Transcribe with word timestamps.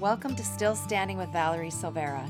Welcome 0.00 0.36
to 0.36 0.44
Still 0.44 0.76
Standing 0.76 1.18
with 1.18 1.30
Valerie 1.30 1.70
Silveira. 1.70 2.24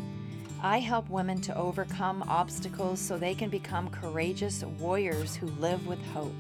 I 0.63 0.79
help 0.79 1.11
women 1.11 1.39
to 1.43 1.55
overcome 1.55 2.25
obstacles 2.27 2.99
so 2.99 3.19
they 3.19 3.35
can 3.35 3.51
become 3.51 3.91
courageous 3.91 4.65
warriors 4.65 5.37
who 5.37 5.49
live 5.49 5.87
with 5.87 6.03
hope. 6.07 6.33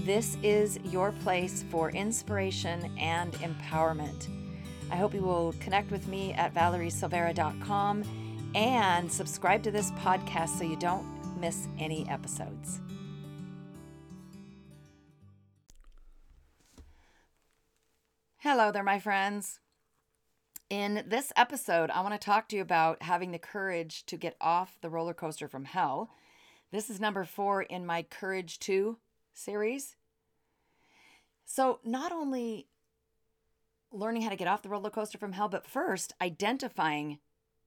This 0.00 0.36
is 0.42 0.78
your 0.84 1.12
place 1.22 1.64
for 1.70 1.90
inspiration 1.92 2.94
and 2.98 3.32
empowerment. 3.34 4.28
I 4.90 4.96
hope 4.96 5.14
you 5.14 5.22
will 5.22 5.54
connect 5.58 5.90
with 5.90 6.06
me 6.06 6.34
at 6.34 6.52
valeriesilveira.com 6.52 8.50
and 8.54 9.10
subscribe 9.10 9.62
to 9.62 9.70
this 9.70 9.90
podcast 9.92 10.58
so 10.58 10.64
you 10.64 10.76
don't 10.76 11.06
miss 11.40 11.66
any 11.78 12.06
episodes. 12.10 12.82
Hello 18.36 18.70
there, 18.70 18.82
my 18.82 18.98
friends. 18.98 19.60
In 20.72 21.04
this 21.06 21.34
episode, 21.36 21.90
I 21.90 22.00
want 22.00 22.18
to 22.18 22.24
talk 22.24 22.48
to 22.48 22.56
you 22.56 22.62
about 22.62 23.02
having 23.02 23.30
the 23.30 23.38
courage 23.38 24.06
to 24.06 24.16
get 24.16 24.38
off 24.40 24.78
the 24.80 24.88
roller 24.88 25.12
coaster 25.12 25.46
from 25.46 25.66
hell. 25.66 26.08
This 26.70 26.88
is 26.88 26.98
number 26.98 27.26
four 27.26 27.60
in 27.60 27.84
my 27.84 28.04
Courage 28.04 28.58
2 28.58 28.96
series. 29.34 29.96
So, 31.44 31.80
not 31.84 32.10
only 32.10 32.68
learning 33.92 34.22
how 34.22 34.30
to 34.30 34.36
get 34.36 34.48
off 34.48 34.62
the 34.62 34.70
roller 34.70 34.88
coaster 34.88 35.18
from 35.18 35.32
hell, 35.32 35.50
but 35.50 35.66
first 35.66 36.14
identifying 36.22 37.18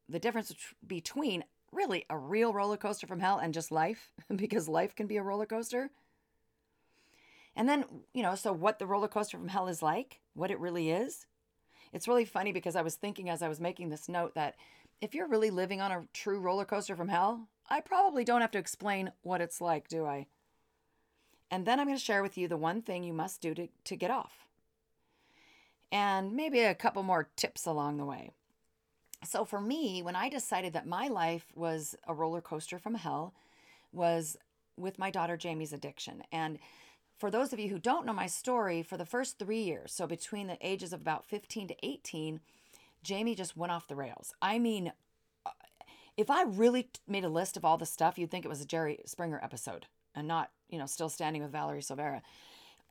the 0.10 0.18
difference 0.18 0.56
between 0.88 1.44
really 1.72 2.06
a 2.10 2.18
real 2.18 2.54
roller 2.54 2.76
coaster 2.76 3.06
from 3.06 3.20
hell 3.20 3.38
and 3.38 3.54
just 3.54 3.72
life, 3.72 4.10
because 4.36 4.68
life 4.68 4.96
can 4.96 5.06
be 5.06 5.18
a 5.18 5.22
roller 5.22 5.46
coaster. 5.46 5.92
And 7.56 7.70
then, 7.70 7.86
you 8.16 8.24
know, 8.24 8.34
so 8.34 8.52
what 8.52 8.80
the 8.80 8.88
roller 8.88 9.08
coaster 9.08 9.38
from 9.38 9.50
hell 9.50 9.68
is 9.68 9.84
like, 9.84 10.22
what 10.34 10.50
it 10.50 10.60
really 10.60 10.90
is. 10.90 11.28
It's 11.96 12.10
really 12.10 12.26
funny 12.26 12.52
because 12.52 12.76
I 12.76 12.82
was 12.82 12.96
thinking 12.96 13.30
as 13.30 13.42
I 13.42 13.48
was 13.48 13.62
making 13.62 13.88
this 13.88 14.10
note 14.10 14.36
that 14.36 14.56
if 15.00 15.16
you're 15.16 15.30
really 15.30 15.50
living 15.50 15.80
on 15.80 15.94
a 15.94 16.04
true 16.12 16.42
roller 16.42 16.66
coaster 16.66 16.94
from 16.94 17.08
hell, 17.08 17.48
I 17.70 17.80
probably 17.80 18.26
don't 18.26 18.42
have 18.42 18.52
to 18.52 18.58
explain 18.58 19.14
what 19.22 19.40
it's 19.40 19.62
like, 19.62 19.88
do 19.88 20.06
I? 20.06 20.28
And 21.50 21.66
then 21.66 21.80
I'm 21.80 21.88
going 21.88 21.98
to 21.98 22.04
share 22.04 22.22
with 22.22 22.38
you 22.38 22.50
the 22.50 22.58
one 22.58 22.82
thing 22.82 23.06
you 23.06 23.14
must 23.14 23.40
do 23.40 23.54
to, 23.54 23.70
to 23.86 23.96
get 23.96 24.12
off. 24.12 24.46
And 25.90 26.34
maybe 26.34 26.60
a 26.60 26.76
couple 26.76 27.02
more 27.02 27.30
tips 27.38 27.66
along 27.66 27.96
the 27.96 28.06
way. 28.06 28.32
So 29.24 29.46
for 29.46 29.62
me, 29.62 30.02
when 30.02 30.18
I 30.18 30.28
decided 30.28 30.74
that 30.74 30.86
my 30.86 31.08
life 31.08 31.46
was 31.56 31.96
a 32.06 32.14
roller 32.14 32.42
coaster 32.42 32.78
from 32.78 32.96
hell, 32.96 33.34
was 33.94 34.36
with 34.76 35.00
my 35.00 35.12
daughter 35.12 35.38
Jamie's 35.38 35.72
addiction. 35.72 36.24
And 36.30 36.60
for 37.18 37.32
those 37.32 37.54
of 37.54 37.60
you 37.60 37.70
who 37.70 37.80
don't 37.80 38.06
know 38.06 38.14
my 38.14 38.28
story, 38.28 38.84
for 38.84 38.98
the 38.98 39.06
first 39.06 39.40
three 39.40 39.62
years, 39.62 39.94
so 39.94 40.06
between 40.06 40.48
the 40.48 40.58
ages 40.62 40.92
of 40.92 41.02
about 41.02 41.26
15 41.26 41.70
to 41.70 41.76
18, 41.86 42.42
Jamie 43.04 43.36
just 43.36 43.56
went 43.56 43.72
off 43.72 43.88
the 43.88 43.96
rails. 43.96 44.34
I 44.42 44.60
mean, 44.60 44.92
uh, 45.46 45.52
if 46.18 46.30
I 46.30 46.44
really 46.44 46.90
made 47.08 47.24
a 47.24 47.30
list 47.30 47.56
of 47.56 47.64
all 47.64 47.78
the 47.78 47.86
stuff, 47.86 48.18
you'd 48.18 48.32
think 48.32 48.44
it 48.44 48.50
was 48.50 48.62
a 48.62 48.66
Jerry 48.66 49.00
Springer 49.06 49.40
episode 49.42 49.86
and 50.14 50.28
not, 50.28 50.52
you 50.70 50.78
know, 50.78 50.86
still 50.86 51.10
standing 51.10 51.42
with 51.42 51.52
Valerie 51.52 51.82
Silveira. 51.82 52.22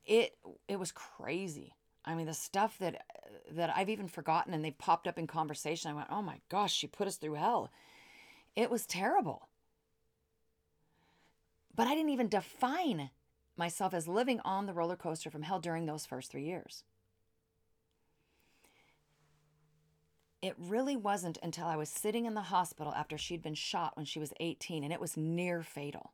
It 0.07 0.37
it 0.69 0.79
was 0.79 0.93
crazy. 0.93 1.75
I 2.05 2.15
mean, 2.15 2.27
the 2.27 2.35
stuff 2.35 2.79
that 2.79 3.05
that 3.51 3.73
I've 3.75 3.89
even 3.89 4.09
forgotten 4.09 4.55
and 4.55 4.65
they 4.65 4.71
popped 4.71 5.07
up 5.07 5.19
in 5.19 5.27
conversation. 5.27 5.91
I 5.91 5.95
went, 5.95 6.09
"Oh 6.11 6.23
my 6.23 6.41
gosh, 6.49 6.73
she 6.75 6.87
put 6.87 7.09
us 7.09 7.17
through 7.17 7.35
hell." 7.35 7.71
It 8.55 8.71
was 8.71 8.87
terrible. 8.87 9.49
But 11.75 11.87
I 11.87 11.95
didn't 11.95 12.11
even 12.11 12.29
define 12.29 13.11
myself 13.57 13.95
as 13.95 14.09
living 14.09 14.41
on 14.45 14.67
the 14.67 14.73
roller 14.73 14.97
coaster 14.97 15.31
from 15.31 15.43
hell 15.43 15.61
during 15.61 15.87
those 15.87 16.07
first 16.07 16.31
three 16.31 16.45
years. 16.45 16.85
It 20.43 20.55
really 20.59 20.97
wasn't 20.97 21.39
until 21.43 21.67
I 21.67 21.77
was 21.77 21.89
sitting 21.89 22.27
in 22.27 22.35
the 22.35 22.43
hospital 22.43 22.93
after 22.95 23.17
she'd 23.17 23.43
been 23.43 23.55
shot 23.55 23.97
when 23.97 24.05
she 24.05 24.19
was 24.19 24.35
18, 24.41 24.85
and 24.85 24.93
it 24.93 25.01
was 25.01 25.17
near 25.17 25.63
fatal. 25.63 26.13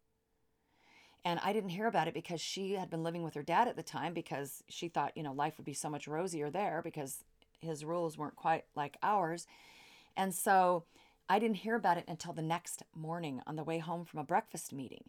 And 1.25 1.41
I 1.43 1.53
didn't 1.53 1.71
hear 1.71 1.87
about 1.87 2.09
it 2.09 2.15
because 2.15 2.41
she 2.41 2.75
had 2.75 2.89
been 2.89 3.03
living 3.03 3.23
with 3.23 3.35
her 3.35 3.43
dad 3.43 3.69
at 3.69 3.77
the 3.77 3.83
time 3.83 4.15
because 4.15 4.63
she 4.69 4.89
thought, 4.89 5.17
you 5.17 5.23
know, 5.23 5.33
life 5.33 5.55
would 5.59 5.67
be 5.67 5.75
so 5.75 5.91
much 5.91 6.09
rosier 6.09 6.49
there 6.49 6.81
because 6.83 7.25
his 7.61 7.85
rules 7.85 8.17
weren't 8.17 8.37
quite 8.37 8.65
like 8.75 8.97
ours. 9.03 9.47
And 10.17 10.35
so 10.35 10.85
I 11.29 11.39
didn't 11.39 11.59
hear 11.59 11.75
about 11.75 11.99
it 11.99 12.05
until 12.09 12.33
the 12.33 12.43
next 12.43 12.83
morning 12.95 13.43
on 13.47 13.57
the 13.57 13.65
way 13.65 13.79
home 13.79 14.05
from 14.05 14.21
a 14.21 14.25
breakfast 14.25 14.73
meeting. 14.73 15.05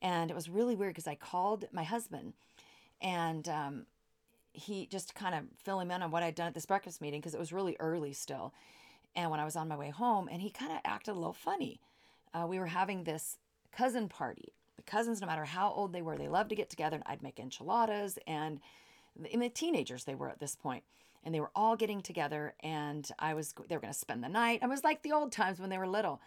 And 0.00 0.30
it 0.30 0.34
was 0.34 0.48
really 0.48 0.76
weird 0.76 0.94
because 0.94 1.06
I 1.06 1.14
called 1.14 1.66
my 1.72 1.84
husband 1.84 2.34
and 3.00 3.48
um, 3.48 3.86
he 4.52 4.86
just 4.86 5.14
kind 5.14 5.34
of 5.34 5.44
fill 5.62 5.80
him 5.80 5.90
in 5.90 6.02
on 6.02 6.10
what 6.10 6.22
I'd 6.22 6.34
done 6.34 6.48
at 6.48 6.54
this 6.54 6.66
breakfast 6.66 7.00
meeting 7.00 7.20
because 7.20 7.34
it 7.34 7.40
was 7.40 7.52
really 7.52 7.76
early 7.78 8.12
still. 8.12 8.52
And 9.14 9.30
when 9.30 9.40
I 9.40 9.44
was 9.44 9.56
on 9.56 9.68
my 9.68 9.76
way 9.76 9.90
home, 9.90 10.28
and 10.30 10.42
he 10.42 10.50
kind 10.50 10.72
of 10.72 10.78
acted 10.84 11.12
a 11.12 11.18
little 11.18 11.32
funny. 11.32 11.80
Uh, 12.34 12.46
we 12.46 12.58
were 12.58 12.66
having 12.66 13.04
this 13.04 13.38
cousin 13.72 14.08
party. 14.08 14.52
The 14.76 14.82
cousins, 14.82 15.20
no 15.20 15.26
matter 15.26 15.44
how 15.44 15.70
old 15.72 15.92
they 15.92 16.02
were, 16.02 16.16
they 16.16 16.28
loved 16.28 16.50
to 16.50 16.56
get 16.56 16.70
together. 16.70 16.96
And 16.96 17.04
I'd 17.06 17.22
make 17.22 17.38
enchiladas, 17.38 18.18
and 18.26 18.60
in 19.30 19.40
the 19.40 19.48
teenagers 19.48 20.04
they 20.04 20.14
were 20.14 20.28
at 20.28 20.38
this 20.38 20.54
point, 20.54 20.84
and 21.24 21.34
they 21.34 21.40
were 21.40 21.50
all 21.56 21.74
getting 21.74 22.00
together. 22.00 22.54
And 22.60 23.08
I 23.18 23.34
was 23.34 23.54
they 23.68 23.76
were 23.76 23.80
going 23.80 23.92
to 23.92 23.98
spend 23.98 24.22
the 24.22 24.28
night. 24.28 24.60
I 24.62 24.66
was 24.66 24.84
like 24.84 25.02
the 25.02 25.12
old 25.12 25.32
times 25.32 25.58
when 25.58 25.70
they 25.70 25.78
were 25.78 25.88
little. 25.88 26.20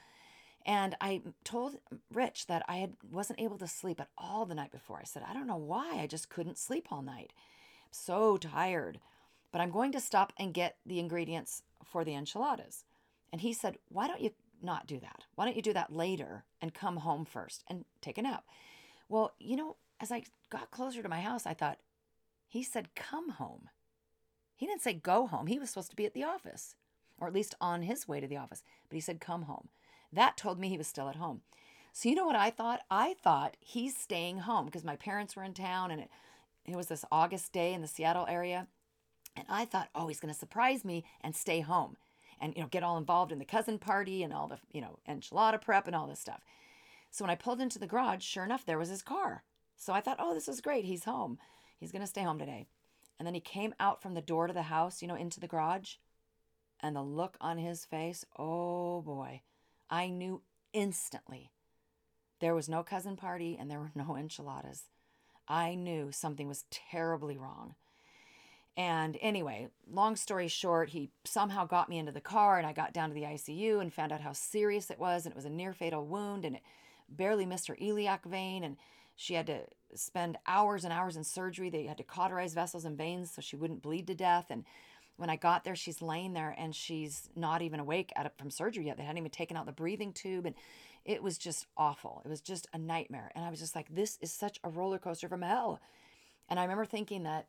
And 0.66 0.96
I 1.02 1.22
told 1.44 1.78
Rich 2.14 2.48
that 2.48 2.64
I 2.68 2.78
had 2.78 2.94
wasn't 3.12 3.42
able 3.42 3.58
to 3.58 3.68
sleep 3.68 4.00
at 4.00 4.10
all 4.18 4.46
the 4.46 4.56
night 4.56 4.72
before. 4.72 5.00
I 5.00 5.06
said, 5.06 5.24
I 5.28 5.34
don't 5.34 5.48
know 5.48 5.56
why. 5.56 6.00
I 6.00 6.08
just 6.08 6.30
couldn't 6.30 6.58
sleep 6.58 6.88
all 6.92 7.02
night. 7.02 7.34
I'm 7.86 7.92
so 7.92 8.38
tired. 8.38 9.00
But 9.52 9.62
I'm 9.62 9.72
going 9.72 9.92
to 9.94 10.00
stop 10.00 10.34
and 10.38 10.54
get 10.54 10.78
the 10.86 11.00
ingredients 11.00 11.64
for 11.84 12.06
the 12.06 12.16
enchiladas. 12.16 12.86
And 13.32 13.42
he 13.42 13.54
said, 13.54 13.78
Why 13.90 14.08
don't 14.08 14.22
you 14.22 14.32
not 14.62 14.88
do 14.88 15.00
that? 15.00 15.26
Why 15.36 15.46
don't 15.46 15.56
you 15.56 15.62
do 15.62 15.74
that 15.74 15.94
later 15.94 16.44
and 16.62 16.74
come 16.74 16.98
home 16.98 17.26
first 17.26 17.64
and 17.68 17.86
take 18.02 18.18
a 18.18 18.22
nap? 18.22 18.44
Well, 19.10 19.34
you 19.40 19.56
know, 19.56 19.78
as 20.00 20.12
I 20.12 20.24
got 20.50 20.72
closer 20.72 21.02
to 21.02 21.10
my 21.10 21.22
house, 21.22 21.46
I 21.46 21.54
thought, 21.54 21.80
he 22.48 22.64
said, 22.64 22.96
Come 22.96 23.30
home. 23.30 23.70
He 24.56 24.68
didn't 24.68 24.82
say 24.82 24.94
go 24.94 25.26
home. 25.26 25.48
He 25.48 25.58
was 25.58 25.70
supposed 25.70 25.90
to 25.90 25.96
be 25.96 26.06
at 26.06 26.14
the 26.14 26.24
office, 26.24 26.76
or 27.20 27.28
at 27.28 27.34
least 27.34 27.56
on 27.60 27.82
his 27.82 28.08
way 28.08 28.20
to 28.20 28.28
the 28.28 28.38
office. 28.38 28.64
But 28.90 28.96
he 28.96 29.02
said, 29.02 29.20
Come 29.20 29.44
home. 29.44 29.70
That 30.14 30.38
told 30.38 30.60
me 30.60 30.70
he 30.70 30.78
was 30.78 30.88
still 30.88 31.10
at 31.10 31.16
home. 31.16 31.42
So 31.94 32.10
you 32.10 32.16
know 32.16 32.26
what 32.26 32.36
I 32.36 32.50
thought? 32.50 32.82
I 32.90 33.16
thought 33.22 33.58
he's 33.60 33.98
staying 33.98 34.40
home 34.40 34.66
because 34.66 34.84
my 34.84 34.96
parents 34.96 35.36
were 35.36 35.44
in 35.44 35.54
town 35.54 35.92
and 35.92 36.02
it, 36.02 36.10
it 36.66 36.76
was 36.76 36.88
this 36.88 37.06
August 37.12 37.52
day 37.52 37.74
in 37.74 37.82
the 37.82 37.88
Seattle 37.88 38.26
area. 38.30 38.68
And 39.36 39.46
I 39.50 39.66
thought, 39.66 39.90
oh, 39.96 40.08
he's 40.08 40.20
going 40.20 40.34
to 40.34 40.40
surprise 40.40 40.84
me 40.84 41.06
and 41.22 41.36
stay 41.36 41.62
home 41.62 41.98
and, 42.40 42.54
you 42.56 42.62
know, 42.62 42.68
get 42.68 42.84
all 42.84 42.98
involved 42.98 43.32
in 43.32 43.40
the 43.40 43.46
cousin 43.46 43.78
party 43.78 44.24
and 44.24 44.34
all 44.34 44.48
the, 44.48 44.58
you 44.72 44.82
know, 44.82 45.00
enchilada 45.08 45.62
prep 45.62 45.88
and 45.88 45.96
all 45.96 46.08
this 46.08 46.20
stuff. 46.20 46.42
So 47.10 47.24
when 47.24 47.32
I 47.32 47.36
pulled 47.36 47.62
into 47.62 47.80
the 47.80 47.88
garage, 47.88 48.24
sure 48.24 48.44
enough, 48.44 48.66
there 48.66 48.78
was 48.78 48.90
his 48.90 49.02
car. 49.02 49.44
So 49.76 49.94
I 49.94 50.02
thought, 50.02 50.18
oh, 50.20 50.34
this 50.34 50.48
is 50.48 50.62
great. 50.62 50.86
He's 50.86 51.04
home. 51.04 51.38
He's 51.78 51.92
going 51.92 52.04
to 52.04 52.08
stay 52.08 52.24
home 52.24 52.40
today. 52.40 52.68
And 53.20 53.28
then 53.28 53.34
he 53.34 53.42
came 53.42 53.74
out 53.80 54.02
from 54.02 54.14
the 54.14 54.22
door 54.22 54.48
to 54.48 54.54
the 54.54 54.64
house, 54.64 55.02
you 55.02 55.08
know, 55.08 55.16
into 55.16 55.40
the 55.40 55.48
garage. 55.48 55.96
And 56.80 56.96
the 56.96 57.04
look 57.04 57.38
on 57.40 57.58
his 57.58 57.86
face, 57.86 58.26
oh 58.38 59.02
boy. 59.02 59.42
I 59.92 60.10
knew 60.10 60.42
instantly 60.72 61.52
there 62.40 62.56
was 62.56 62.70
no 62.70 62.82
cousin 62.82 63.18
party 63.18 63.58
and 63.60 63.70
there 63.70 63.80
were 63.80 63.92
no 63.94 64.16
enchiladas. 64.18 64.86
I 65.48 65.76
knew 65.76 66.12
something 66.12 66.48
was 66.48 66.66
terribly 66.72 67.38
wrong. 67.38 67.76
And 68.78 69.18
anyway, 69.22 69.68
long 69.92 70.16
story 70.16 70.48
short, 70.48 70.90
he 70.90 71.12
somehow 71.26 71.66
got 71.66 71.90
me 71.90 72.00
into 72.00 72.14
the 72.14 72.22
car 72.22 72.58
and 72.58 72.66
I 72.66 72.72
got 72.72 72.94
down 72.94 73.10
to 73.10 73.14
the 73.14 73.24
ICU 73.24 73.82
and 73.82 73.94
found 73.94 74.14
out 74.14 74.22
how 74.22 74.32
serious 74.32 74.90
it 74.90 74.98
was. 74.98 75.26
And 75.26 75.34
it 75.34 75.36
was 75.36 75.46
a 75.46 75.50
near 75.50 75.74
fatal 75.74 76.06
wound 76.06 76.46
and 76.46 76.56
it 76.56 76.62
barely 77.10 77.46
missed 77.46 77.68
her 77.68 77.78
iliac 77.80 78.24
vein. 78.24 78.64
And 78.64 78.78
she 79.18 79.34
had 79.34 79.46
to 79.48 79.64
spend 79.94 80.38
hours 80.48 80.86
and 80.86 80.94
hours 80.94 81.18
in 81.18 81.26
surgery. 81.26 81.70
They 81.70 81.84
had 81.84 81.98
to 81.98 82.04
cauterize 82.04 82.54
vessels 82.54 82.86
and 82.86 82.98
veins 82.98 83.32
so 83.32 83.42
she 83.42 83.58
wouldn't 83.58 83.82
bleed 83.82 84.08
to 84.08 84.16
death. 84.16 84.46
And 84.50 84.64
when 85.22 85.30
I 85.30 85.36
got 85.36 85.64
there, 85.64 85.76
she's 85.76 86.02
laying 86.02 86.34
there 86.34 86.56
and 86.58 86.76
she's 86.76 87.30
not 87.36 87.62
even 87.62 87.80
awake 87.80 88.12
at, 88.16 88.36
from 88.40 88.50
surgery 88.50 88.88
yet. 88.88 88.98
They 88.98 89.04
hadn't 89.04 89.20
even 89.20 89.30
taken 89.30 89.56
out 89.56 89.68
the 89.68 89.72
breathing 89.72 90.14
tube. 90.14 90.48
And 90.48 90.56
it 91.06 91.22
was 91.22 91.38
just 91.38 91.68
awful. 91.78 92.24
It 92.26 92.28
was 92.28 92.42
just 92.42 92.68
a 92.74 92.80
nightmare. 92.80 93.32
And 93.36 93.46
I 93.46 93.52
was 93.52 93.60
just 93.60 93.76
like, 93.76 93.94
this 93.94 94.18
is 94.20 94.34
such 94.34 94.60
a 94.64 94.70
roller 94.70 94.98
coaster 94.98 95.30
from 95.30 95.44
hell. 95.44 95.80
And 96.50 96.60
I 96.60 96.64
remember 96.64 96.86
thinking 96.86 97.22
that, 97.24 97.46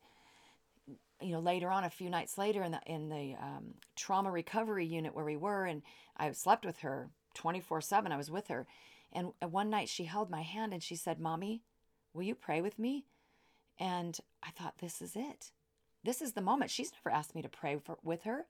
you 1.23 1.33
know, 1.33 1.41
later 1.41 1.71
on, 1.71 1.85
a 1.85 1.91
few 1.91 2.11
nights 2.11 2.37
later 2.37 2.63
in 2.63 2.73
the, 2.73 2.81
in 2.85 3.09
the 3.09 3.37
um, 3.41 3.75
trauma 3.97 4.31
recovery 4.31 4.85
unit 4.85 5.15
where 5.15 5.25
we 5.25 5.39
were, 5.39 5.65
and 5.65 5.81
I 6.15 6.31
slept 6.33 6.67
with 6.67 6.81
her 6.81 7.09
24 7.33 7.81
7. 7.81 8.13
I 8.13 8.19
was 8.19 8.31
with 8.31 8.49
her. 8.49 8.67
And 9.15 9.33
one 9.41 9.71
night 9.71 9.89
she 9.89 10.05
held 10.05 10.29
my 10.29 10.43
hand 10.43 10.75
and 10.75 10.83
she 10.83 10.95
said, 10.95 11.19
Mommy, 11.19 11.63
will 12.13 12.23
you 12.23 12.35
pray 12.35 12.61
with 12.61 12.79
me? 12.79 13.07
And 13.81 14.19
I 14.43 14.51
thought, 14.51 14.75
this 14.79 15.01
is 15.01 15.17
it. 15.17 15.53
This 16.05 16.21
is 16.21 16.33
the 16.33 16.41
moment. 16.41 16.71
She's 16.71 16.93
never 16.93 17.15
asked 17.15 17.35
me 17.35 17.43
to 17.43 17.49
pray 17.49 17.79
for, 17.79 17.99
with 18.03 18.25
her. 18.25 18.47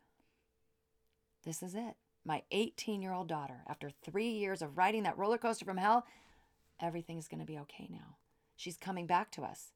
This 1.44 1.62
is 1.62 1.74
it. 1.74 1.96
My 2.24 2.42
18 2.50 3.02
year 3.02 3.12
old 3.12 3.28
daughter, 3.28 3.62
after 3.68 3.90
three 3.90 4.30
years 4.30 4.62
of 4.62 4.78
riding 4.78 5.02
that 5.02 5.18
roller 5.18 5.38
coaster 5.38 5.64
from 5.64 5.76
hell, 5.76 6.06
everything's 6.80 7.28
going 7.28 7.40
to 7.40 7.46
be 7.46 7.58
okay 7.58 7.88
now. 7.90 8.16
She's 8.56 8.76
coming 8.76 9.06
back 9.06 9.30
to 9.32 9.42
us. 9.42 9.72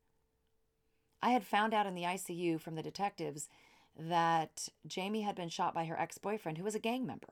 I 1.23 1.31
had 1.31 1.45
found 1.45 1.75
out 1.75 1.87
in 1.87 1.95
the 1.95 2.03
ICU 2.03 2.61
from 2.61 2.77
the 2.77 2.83
detectives 2.83 3.49
that 3.99 4.69
Jamie 4.87 5.23
had 5.23 5.35
been 5.35 5.49
shot 5.49 5.75
by 5.75 5.87
her 5.87 5.99
ex 5.99 6.19
boyfriend, 6.19 6.59
who 6.59 6.65
was 6.65 6.75
a 6.75 6.81
gang 6.81 7.07
member. 7.07 7.29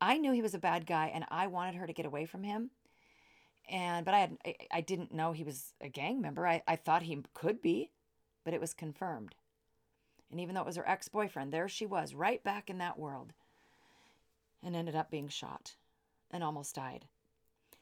I 0.00 0.18
knew 0.18 0.32
he 0.32 0.42
was 0.42 0.54
a 0.54 0.58
bad 0.58 0.86
guy 0.86 1.10
and 1.14 1.24
I 1.28 1.46
wanted 1.46 1.76
her 1.76 1.86
to 1.86 1.92
get 1.92 2.06
away 2.06 2.26
from 2.26 2.42
him. 2.42 2.70
And, 3.70 4.04
but 4.04 4.14
I 4.14 4.18
had, 4.18 4.38
I 4.70 4.80
didn't 4.80 5.14
know 5.14 5.32
he 5.32 5.44
was 5.44 5.72
a 5.80 5.88
gang 5.88 6.20
member. 6.20 6.46
I, 6.46 6.62
I 6.66 6.76
thought 6.76 7.02
he 7.02 7.22
could 7.32 7.62
be, 7.62 7.90
but 8.44 8.52
it 8.52 8.60
was 8.60 8.74
confirmed. 8.74 9.34
And 10.34 10.40
even 10.40 10.56
though 10.56 10.62
it 10.62 10.66
was 10.66 10.74
her 10.74 10.88
ex 10.88 11.06
boyfriend, 11.06 11.52
there 11.52 11.68
she 11.68 11.86
was, 11.86 12.12
right 12.12 12.42
back 12.42 12.68
in 12.68 12.78
that 12.78 12.98
world, 12.98 13.32
and 14.64 14.74
ended 14.74 14.96
up 14.96 15.08
being 15.08 15.28
shot 15.28 15.76
and 16.28 16.42
almost 16.42 16.74
died. 16.74 17.04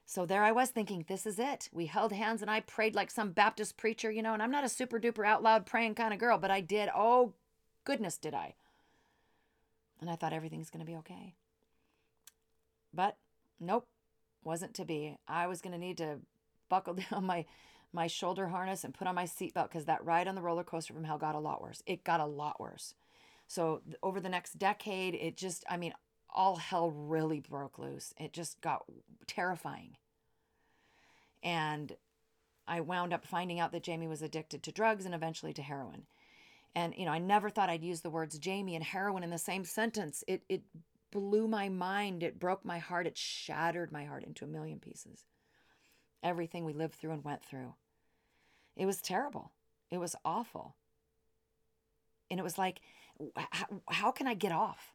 So 0.05 0.27
there 0.27 0.45
I 0.45 0.53
was 0.53 0.69
thinking, 0.69 1.07
this 1.09 1.25
is 1.25 1.39
it. 1.39 1.71
We 1.73 1.87
held 1.87 2.13
hands 2.13 2.43
and 2.43 2.51
I 2.51 2.61
prayed 2.61 2.95
like 2.95 3.11
some 3.11 3.31
Baptist 3.31 3.79
preacher, 3.79 4.11
you 4.11 4.21
know, 4.21 4.35
and 4.35 4.43
I'm 4.43 4.51
not 4.51 4.65
a 4.65 4.69
super 4.69 5.01
duper 5.01 5.27
out 5.27 5.43
loud 5.43 5.65
praying 5.65 5.95
kind 5.95 6.13
of 6.13 6.21
girl, 6.21 6.37
but 6.37 6.51
I 6.51 6.61
did. 6.61 6.91
Oh, 6.95 7.33
goodness, 7.85 8.19
did 8.19 8.35
I. 8.35 8.53
And 10.03 10.11
I 10.11 10.17
thought 10.17 10.35
everything's 10.35 10.69
going 10.69 10.85
to 10.85 10.93
be 10.93 10.99
okay. 10.99 11.33
But 12.93 13.17
nope, 13.61 13.87
wasn't 14.45 14.75
to 14.75 14.85
be. 14.85 15.17
I 15.27 15.47
was 15.47 15.63
going 15.63 15.73
to 15.73 15.79
need 15.79 15.97
to 15.97 16.19
buckle 16.69 16.99
down 17.11 17.25
my 17.25 17.47
my 17.93 18.07
shoulder 18.07 18.49
harness 18.49 18.85
and 18.85 18.95
put 18.95 19.07
on 19.07 19.15
my 19.15 19.25
seatbelt 19.25 19.69
because 19.69 19.85
that 19.85 20.05
ride 20.05 20.29
on 20.29 20.35
the 20.35 20.43
roller 20.43 20.65
coaster 20.65 20.95
from 20.95 21.05
hell 21.05 21.19
got 21.19 21.35
a 21.35 21.41
lot 21.41 21.61
worse. 21.61 21.83
It 21.87 22.05
got 22.05 22.21
a 22.21 22.27
lot 22.27 22.61
worse. 22.61 22.95
So 23.47 23.83
over 24.03 24.21
the 24.21 24.29
next 24.29 24.59
decade, 24.59 25.15
it 25.15 25.37
just, 25.37 25.65
I 25.69 25.77
mean, 25.77 25.93
all 26.35 26.57
hell 26.57 26.91
really 26.91 27.41
broke 27.41 27.79
loose. 27.79 28.15
It 28.19 28.33
just 28.33 28.61
got 28.61 28.85
terrifying. 29.27 29.97
And 31.43 31.97
I 32.67 32.81
wound 32.81 33.13
up 33.13 33.27
finding 33.27 33.61
out 33.61 33.73
that 33.73 33.83
Jamie 33.83 34.07
was 34.07 34.23
addicted 34.23 34.63
to 34.63 34.73
drugs 34.73 35.05
and 35.05 35.15
eventually 35.15 35.53
to 35.55 35.63
heroin. 35.63 36.05
And 36.75 36.95
you 36.97 37.05
know, 37.05 37.11
I 37.11 37.19
never 37.19 37.51
thought 37.51 37.69
I'd 37.69 37.85
use 37.85 38.01
the 38.01 38.11
words 38.11 38.39
Jamie 38.39 38.75
and 38.75 38.85
heroin 38.85 39.23
in 39.23 39.31
the 39.31 39.39
same 39.39 39.65
sentence. 39.65 40.25
It 40.27 40.43
it 40.49 40.63
blew 41.11 41.47
my 41.47 41.69
mind. 41.69 42.23
It 42.23 42.41
broke 42.41 42.65
my 42.65 42.79
heart. 42.79 43.07
It 43.07 43.19
shattered 43.19 43.93
my 43.93 44.05
heart 44.05 44.25
into 44.25 44.45
a 44.45 44.49
million 44.49 44.79
pieces. 44.79 45.25
Everything 46.23 46.65
we 46.65 46.73
lived 46.73 46.95
through 46.95 47.13
and 47.13 47.25
went 47.25 47.45
through. 47.45 47.75
It 48.77 48.87
was 48.87 49.01
terrible. 49.01 49.53
It 49.91 49.99
was 49.99 50.17
awful. 50.25 50.77
And 52.31 52.41
it 52.41 52.43
was 52.43 52.59
like, 52.59 52.81
how, 53.37 53.67
how 53.89 54.11
can 54.11 54.27
I 54.27 54.35
get 54.35 54.53
off? 54.53 54.95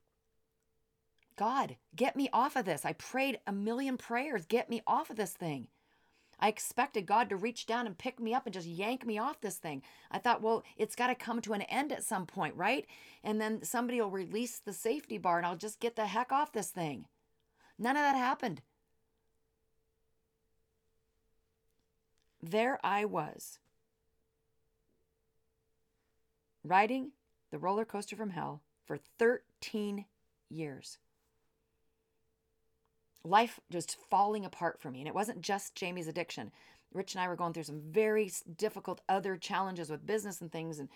God, 1.35 1.75
get 1.95 2.15
me 2.15 2.29
off 2.33 2.56
of 2.56 2.65
this. 2.65 2.83
I 2.83 2.94
prayed 2.94 3.39
a 3.45 3.51
million 3.51 3.95
prayers. 3.95 4.45
Get 4.45 4.69
me 4.69 4.81
off 4.88 5.12
of 5.12 5.18
this 5.18 5.33
thing. 5.33 5.68
I 6.39 6.50
expected 6.50 7.06
God 7.06 7.29
to 7.29 7.35
reach 7.35 7.65
down 7.65 7.88
and 7.88 7.97
pick 7.97 8.19
me 8.19 8.33
up 8.33 8.45
and 8.45 8.53
just 8.53 8.68
yank 8.68 9.06
me 9.06 9.18
off 9.18 9.41
this 9.41 9.57
thing. 9.57 9.81
I 10.12 10.19
thought, 10.19 10.41
well, 10.41 10.63
it's 10.77 10.95
got 10.95 11.07
to 11.07 11.15
come 11.15 11.41
to 11.41 11.53
an 11.53 11.63
end 11.63 11.91
at 11.91 12.03
some 12.03 12.25
point, 12.25 12.56
right? 12.56 12.85
And 13.24 13.41
then 13.41 13.63
somebody 13.63 14.00
will 14.00 14.12
release 14.12 14.59
the 14.59 14.74
safety 14.74 15.18
bar 15.18 15.38
and 15.38 15.45
I'll 15.45 15.56
just 15.56 15.79
get 15.79 15.95
the 15.95 16.06
heck 16.06 16.31
off 16.31 16.51
this 16.51 16.69
thing. 16.69 17.06
None 17.79 17.95
of 17.95 18.03
that 18.03 18.15
happened. 18.15 18.62
There 22.41 22.79
I 22.83 23.06
was, 23.06 23.57
riding 26.67 27.11
the 27.51 27.57
roller 27.57 27.85
coaster 27.85 28.15
from 28.15 28.31
hell 28.31 28.61
for 28.85 28.97
13 29.17 30.05
years 30.49 30.97
life 33.27 33.59
just 33.69 33.97
falling 34.09 34.45
apart 34.45 34.79
for 34.79 34.89
me. 34.89 34.99
And 34.99 35.07
it 35.07 35.15
wasn't 35.15 35.41
just 35.41 35.75
Jamie's 35.75 36.07
addiction. 36.07 36.51
Rich 36.93 37.13
and 37.13 37.21
I 37.21 37.27
were 37.27 37.35
going 37.35 37.53
through 37.53 37.63
some 37.63 37.81
very 37.81 38.31
difficult 38.57 39.01
other 39.07 39.37
challenges 39.37 39.89
with 39.89 40.05
business 40.05 40.41
and 40.41 40.51
things. 40.51 40.79
And 40.79 40.89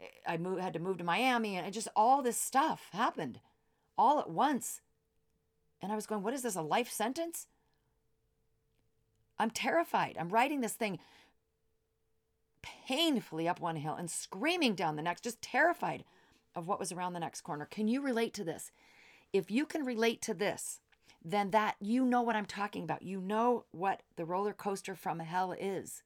eh, 0.00 0.06
I 0.26 0.36
moved, 0.36 0.62
had 0.62 0.72
to 0.72 0.78
move 0.78 0.98
to 0.98 1.04
Miami, 1.04 1.56
and 1.56 1.72
just 1.72 1.88
all 1.94 2.22
this 2.22 2.40
stuff 2.40 2.88
happened 2.92 3.40
all 3.98 4.18
at 4.18 4.30
once. 4.30 4.80
And 5.82 5.92
I 5.92 5.94
was 5.94 6.06
going, 6.06 6.22
What 6.22 6.34
is 6.34 6.42
this, 6.42 6.56
a 6.56 6.62
life 6.62 6.90
sentence? 6.90 7.46
I'm 9.38 9.50
terrified. 9.50 10.16
I'm 10.18 10.30
writing 10.30 10.62
this 10.62 10.72
thing 10.72 10.98
painfully 12.86 13.48
up 13.48 13.60
one 13.60 13.76
hill 13.76 13.94
and 13.94 14.10
screaming 14.10 14.74
down 14.74 14.96
the 14.96 15.02
next, 15.02 15.24
just 15.24 15.42
terrified 15.42 16.04
of 16.54 16.68
what 16.68 16.78
was 16.78 16.92
around 16.92 17.12
the 17.12 17.20
next 17.20 17.42
corner. 17.42 17.66
Can 17.66 17.88
you 17.88 18.00
relate 18.00 18.32
to 18.34 18.44
this? 18.44 18.70
If 19.32 19.50
you 19.50 19.66
can 19.66 19.84
relate 19.84 20.22
to 20.22 20.34
this, 20.34 20.80
then 21.24 21.50
that 21.50 21.76
you 21.80 22.04
know 22.04 22.22
what 22.22 22.36
I'm 22.36 22.46
talking 22.46 22.84
about. 22.84 23.02
You 23.02 23.20
know 23.20 23.64
what 23.72 24.02
the 24.16 24.24
roller 24.24 24.52
coaster 24.52 24.94
from 24.94 25.18
hell 25.18 25.52
is. 25.52 26.02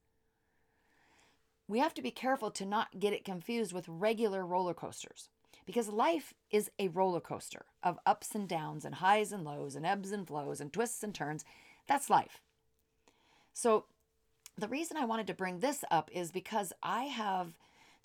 We 1.69 1.79
have 1.79 1.94
to 1.94 2.03
be 2.03 2.11
careful 2.11 2.50
to 2.53 2.65
not 2.65 2.99
get 2.99 3.12
it 3.12 3.25
confused 3.25 3.73
with 3.73 3.85
regular 3.87 4.44
roller 4.44 4.75
coasters 4.75 5.29
because 5.67 5.88
life 5.88 6.35
is 6.50 6.71
a 6.79 6.88
roller 6.88 7.21
coaster 7.21 7.67
of 7.82 7.99
ups 8.05 8.35
and 8.35 8.49
downs 8.49 8.85
and 8.85 8.97
highs 8.97 9.31
and 9.31 9.44
lows 9.44 9.77
and 9.77 9.87
ebbs 9.87 10.11
and 10.11 10.27
flows 10.27 10.61
and 10.61 10.73
twists 10.73 11.05
and 11.05 11.15
turns. 11.15 11.44
That's 11.87 12.11
life. 12.11 12.41
So, 13.53 13.85
the 14.56 14.69
reason 14.69 14.97
I 14.97 15.05
wanted 15.05 15.26
to 15.29 15.35
bring 15.35 15.61
this 15.61 15.85
up 15.91 16.11
is 16.12 16.31
because 16.31 16.73
I 16.82 17.05
have 17.05 17.55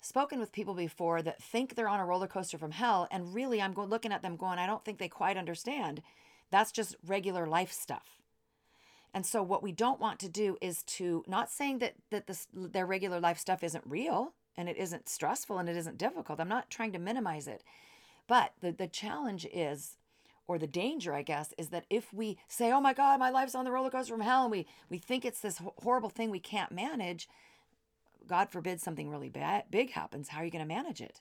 spoken 0.00 0.38
with 0.38 0.52
people 0.52 0.74
before 0.74 1.22
that 1.22 1.42
think 1.42 1.74
they're 1.74 1.88
on 1.88 2.00
a 2.00 2.06
roller 2.06 2.26
coaster 2.26 2.58
from 2.58 2.70
hell, 2.72 3.08
and 3.10 3.34
really 3.34 3.60
I'm 3.60 3.74
looking 3.74 4.12
at 4.12 4.22
them 4.22 4.36
going, 4.36 4.58
I 4.58 4.66
don't 4.66 4.84
think 4.84 4.98
they 4.98 5.08
quite 5.08 5.36
understand 5.36 6.02
that's 6.50 6.72
just 6.72 6.96
regular 7.04 7.46
life 7.46 7.72
stuff. 7.72 8.20
And 9.12 9.24
so 9.24 9.42
what 9.42 9.62
we 9.62 9.72
don't 9.72 10.00
want 10.00 10.18
to 10.20 10.28
do 10.28 10.56
is 10.60 10.82
to 10.84 11.24
not 11.26 11.50
saying 11.50 11.78
that 11.78 11.94
that 12.10 12.26
this 12.26 12.46
their 12.52 12.86
regular 12.86 13.18
life 13.18 13.38
stuff 13.38 13.64
isn't 13.64 13.84
real 13.86 14.34
and 14.56 14.68
it 14.68 14.76
isn't 14.76 15.08
stressful 15.08 15.58
and 15.58 15.68
it 15.68 15.76
isn't 15.76 15.98
difficult. 15.98 16.40
I'm 16.40 16.48
not 16.48 16.70
trying 16.70 16.92
to 16.92 16.98
minimize 16.98 17.48
it. 17.48 17.62
But 18.26 18.52
the 18.60 18.72
the 18.72 18.86
challenge 18.86 19.46
is 19.52 19.96
or 20.48 20.58
the 20.58 20.66
danger, 20.66 21.12
I 21.12 21.22
guess, 21.22 21.52
is 21.58 21.68
that 21.68 21.86
if 21.90 22.12
we 22.12 22.38
say, 22.48 22.72
"Oh 22.72 22.80
my 22.80 22.92
God, 22.92 23.18
my 23.18 23.30
life's 23.30 23.54
on 23.54 23.64
the 23.64 23.72
roller 23.72 23.90
coaster 23.90 24.14
from 24.14 24.20
hell," 24.20 24.44
and 24.44 24.50
we 24.50 24.66
we 24.88 24.98
think 24.98 25.24
it's 25.24 25.40
this 25.40 25.60
horrible 25.78 26.10
thing 26.10 26.30
we 26.30 26.40
can't 26.40 26.72
manage, 26.72 27.28
God 28.26 28.50
forbid 28.50 28.80
something 28.80 29.10
really 29.10 29.28
bad 29.28 29.64
big 29.70 29.90
happens. 29.92 30.28
How 30.28 30.40
are 30.40 30.44
you 30.44 30.50
going 30.50 30.66
to 30.66 30.74
manage 30.74 31.00
it? 31.00 31.20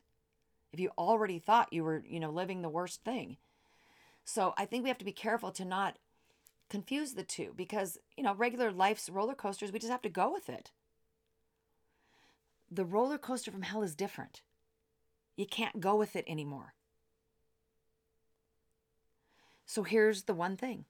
If 0.72 0.80
you 0.80 0.92
already 0.98 1.40
thought 1.40 1.72
you 1.72 1.84
were, 1.84 2.04
you 2.08 2.20
know, 2.20 2.30
living 2.30 2.62
the 2.62 2.70
worst 2.70 3.04
thing, 3.04 3.38
so 4.26 4.54
I 4.58 4.66
think 4.66 4.84
we 4.84 4.90
have 4.90 4.98
to 4.98 5.06
be 5.06 5.12
careful 5.12 5.52
to 5.52 5.66
not 5.66 5.98
confuse 6.70 7.14
the 7.14 7.24
two 7.24 7.54
because, 7.56 7.98
you 8.18 8.24
know, 8.24 8.34
regular 8.34 8.72
life's 8.72 9.10
roller 9.10 9.36
coasters, 9.36 9.72
we 9.72 9.80
just 9.80 9.92
have 9.92 10.02
to 10.02 10.10
go 10.10 10.32
with 10.32 10.50
it. 10.50 10.72
The 12.72 12.86
roller 12.86 13.20
coaster 13.20 13.52
from 13.52 13.62
hell 13.62 13.84
is 13.84 13.96
different. 13.96 14.42
You 15.38 15.46
can't 15.46 15.80
go 15.80 15.96
with 15.96 16.16
it 16.16 16.26
anymore. 16.28 16.74
So 19.66 19.84
here's 19.84 20.24
the 20.24 20.34
one 20.34 20.58
thing 20.58 20.86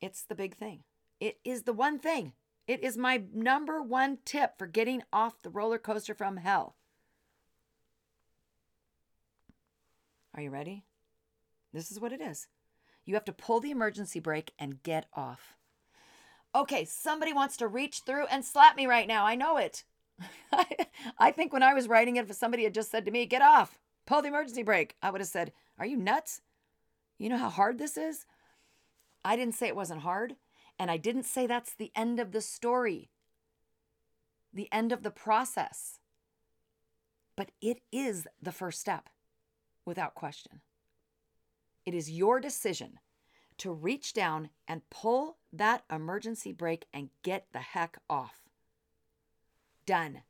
it's 0.00 0.22
the 0.22 0.34
big 0.34 0.56
thing. 0.56 0.84
It 1.20 1.38
is 1.44 1.62
the 1.62 1.72
one 1.72 1.98
thing. 1.98 2.32
It 2.66 2.84
is 2.84 2.96
my 2.96 3.22
number 3.32 3.82
one 3.82 4.18
tip 4.24 4.58
for 4.58 4.66
getting 4.66 5.02
off 5.12 5.42
the 5.42 5.50
roller 5.50 5.78
coaster 5.78 6.14
from 6.14 6.36
hell. 6.36 6.76
Are 10.34 10.42
you 10.42 10.50
ready? 10.50 10.84
This 11.72 11.90
is 11.90 11.98
what 11.98 12.12
it 12.12 12.20
is. 12.20 12.46
You 13.04 13.14
have 13.14 13.24
to 13.24 13.32
pull 13.32 13.60
the 13.60 13.70
emergency 13.70 14.20
brake 14.20 14.52
and 14.58 14.82
get 14.82 15.06
off. 15.14 15.56
Okay, 16.54 16.84
somebody 16.84 17.32
wants 17.32 17.56
to 17.56 17.66
reach 17.66 18.00
through 18.00 18.26
and 18.26 18.44
slap 18.44 18.76
me 18.76 18.86
right 18.86 19.08
now. 19.08 19.24
I 19.24 19.34
know 19.34 19.56
it. 19.56 19.84
I 21.18 21.30
think 21.32 21.52
when 21.52 21.62
I 21.62 21.74
was 21.74 21.88
writing 21.88 22.16
it, 22.16 22.28
if 22.28 22.36
somebody 22.36 22.64
had 22.64 22.74
just 22.74 22.90
said 22.90 23.04
to 23.06 23.10
me, 23.10 23.26
get 23.26 23.42
off, 23.42 23.78
pull 24.08 24.22
the 24.22 24.28
emergency 24.28 24.62
brake, 24.62 24.96
I 25.02 25.10
would 25.10 25.20
have 25.20 25.28
said, 25.28 25.52
Are 25.78 25.84
you 25.84 25.96
nuts? 25.96 26.40
You 27.18 27.28
know 27.28 27.36
how 27.36 27.50
hard 27.50 27.78
this 27.78 27.98
is? 27.98 28.24
I 29.22 29.36
didn't 29.36 29.54
say 29.54 29.66
it 29.66 29.76
wasn't 29.76 30.00
hard, 30.00 30.36
and 30.78 30.90
I 30.90 30.96
didn't 30.96 31.24
say 31.24 31.46
that's 31.46 31.74
the 31.74 31.92
end 31.94 32.18
of 32.18 32.32
the 32.32 32.40
story, 32.40 33.10
the 34.52 34.68
end 34.72 34.92
of 34.92 35.02
the 35.02 35.10
process. 35.10 35.98
But 37.36 37.50
it 37.60 37.82
is 37.92 38.26
the 38.40 38.50
first 38.50 38.80
step 38.80 39.10
without 39.84 40.14
question. 40.14 40.62
It 41.84 41.94
is 41.94 42.10
your 42.10 42.40
decision 42.40 42.98
to 43.58 43.72
reach 43.72 44.14
down 44.14 44.48
and 44.66 44.88
pull 44.88 45.36
that 45.52 45.84
emergency 45.90 46.52
brake 46.52 46.86
and 46.94 47.10
get 47.22 47.46
the 47.52 47.58
heck 47.58 47.98
off. 48.08 48.40
Done. 49.84 50.22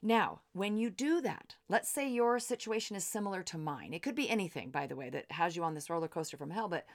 Now, 0.00 0.42
when 0.52 0.76
you 0.76 0.90
do 0.90 1.20
that, 1.22 1.56
let's 1.68 1.88
say 1.88 2.08
your 2.08 2.38
situation 2.38 2.94
is 2.94 3.04
similar 3.04 3.42
to 3.44 3.58
mine. 3.58 3.92
It 3.92 4.02
could 4.02 4.14
be 4.14 4.30
anything, 4.30 4.70
by 4.70 4.86
the 4.86 4.94
way, 4.94 5.10
that 5.10 5.30
has 5.32 5.56
you 5.56 5.64
on 5.64 5.74
this 5.74 5.90
roller 5.90 6.06
coaster 6.06 6.36
from 6.36 6.50
hell, 6.50 6.68
but 6.68 6.86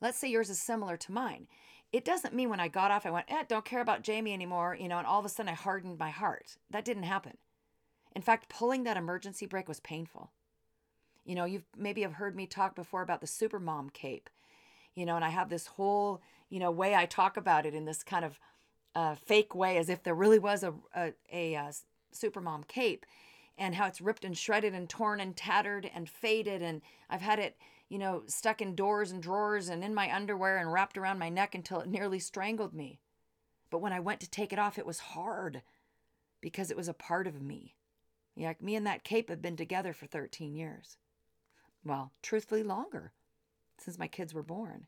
let's 0.00 0.18
say 0.18 0.28
yours 0.28 0.48
is 0.48 0.60
similar 0.60 0.96
to 0.96 1.12
mine. 1.12 1.48
It 1.92 2.04
doesn't 2.04 2.34
mean 2.34 2.48
when 2.48 2.60
I 2.60 2.68
got 2.68 2.90
off, 2.90 3.06
I 3.06 3.10
went, 3.10 3.26
eh, 3.28 3.44
don't 3.46 3.64
care 3.64 3.82
about 3.82 4.02
Jamie 4.02 4.32
anymore, 4.32 4.76
you 4.78 4.88
know, 4.88 4.98
and 4.98 5.06
all 5.06 5.20
of 5.20 5.26
a 5.26 5.28
sudden 5.28 5.50
I 5.50 5.54
hardened 5.54 5.98
my 5.98 6.10
heart. 6.10 6.56
That 6.70 6.84
didn't 6.84 7.04
happen. 7.04 7.36
In 8.14 8.22
fact, 8.22 8.48
pulling 8.48 8.84
that 8.84 8.96
emergency 8.96 9.44
brake 9.44 9.68
was 9.68 9.80
painful. 9.80 10.30
You 11.24 11.34
know, 11.34 11.44
you've 11.44 11.66
maybe 11.76 12.02
have 12.02 12.14
heard 12.14 12.34
me 12.34 12.46
talk 12.46 12.74
before 12.74 13.02
about 13.02 13.20
the 13.20 13.26
supermom 13.26 13.92
cape. 13.92 14.30
You 14.94 15.04
know, 15.04 15.16
and 15.16 15.24
I 15.24 15.28
have 15.28 15.50
this 15.50 15.66
whole, 15.66 16.22
you 16.48 16.58
know, 16.58 16.70
way 16.70 16.94
I 16.94 17.04
talk 17.04 17.36
about 17.36 17.66
it 17.66 17.74
in 17.74 17.84
this 17.84 18.02
kind 18.02 18.24
of 18.24 18.40
uh, 18.94 19.14
fake 19.14 19.54
way, 19.54 19.76
as 19.76 19.90
if 19.90 20.02
there 20.02 20.14
really 20.14 20.38
was 20.38 20.62
a 20.62 20.72
a, 20.94 21.12
a, 21.30 21.54
a 21.54 21.56
uh, 21.56 21.72
Supermom 22.16 22.66
cape 22.66 23.06
and 23.58 23.74
how 23.74 23.86
it's 23.86 24.00
ripped 24.00 24.24
and 24.24 24.36
shredded 24.36 24.74
and 24.74 24.88
torn 24.88 25.20
and 25.20 25.36
tattered 25.36 25.90
and 25.94 26.08
faded. 26.08 26.62
And 26.62 26.82
I've 27.08 27.22
had 27.22 27.38
it, 27.38 27.56
you 27.88 27.98
know, 27.98 28.22
stuck 28.26 28.60
in 28.60 28.74
doors 28.74 29.10
and 29.10 29.22
drawers 29.22 29.68
and 29.68 29.82
in 29.82 29.94
my 29.94 30.14
underwear 30.14 30.58
and 30.58 30.72
wrapped 30.72 30.98
around 30.98 31.18
my 31.18 31.28
neck 31.28 31.54
until 31.54 31.80
it 31.80 31.88
nearly 31.88 32.18
strangled 32.18 32.74
me. 32.74 33.00
But 33.70 33.78
when 33.80 33.92
I 33.92 34.00
went 34.00 34.20
to 34.20 34.30
take 34.30 34.52
it 34.52 34.58
off, 34.58 34.78
it 34.78 34.86
was 34.86 34.98
hard 34.98 35.62
because 36.40 36.70
it 36.70 36.76
was 36.76 36.88
a 36.88 36.94
part 36.94 37.26
of 37.26 37.42
me. 37.42 37.74
Yeah, 38.34 38.52
me 38.60 38.76
and 38.76 38.86
that 38.86 39.04
cape 39.04 39.30
have 39.30 39.40
been 39.40 39.56
together 39.56 39.92
for 39.92 40.06
13 40.06 40.54
years. 40.54 40.98
Well, 41.84 42.12
truthfully, 42.22 42.62
longer, 42.62 43.12
since 43.78 43.98
my 43.98 44.08
kids 44.08 44.34
were 44.34 44.42
born. 44.42 44.86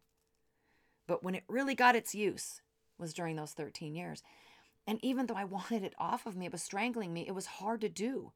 But 1.07 1.23
when 1.25 1.35
it 1.35 1.45
really 1.49 1.75
got 1.75 1.97
its 1.97 2.15
use 2.15 2.61
was 2.99 3.15
during 3.15 3.37
those 3.37 3.53
13 3.53 3.95
years. 3.95 4.23
And 4.89 4.99
even 5.05 5.27
though 5.27 5.35
I 5.35 5.45
wanted 5.45 5.85
it 5.85 5.95
off 5.99 6.25
of 6.25 6.35
me, 6.35 6.47
it 6.47 6.53
was 6.53 6.63
strangling 6.63 7.13
me, 7.13 7.27
it 7.29 7.35
was 7.35 7.47
hard 7.47 7.83
to 7.83 7.91
do. 7.91 8.33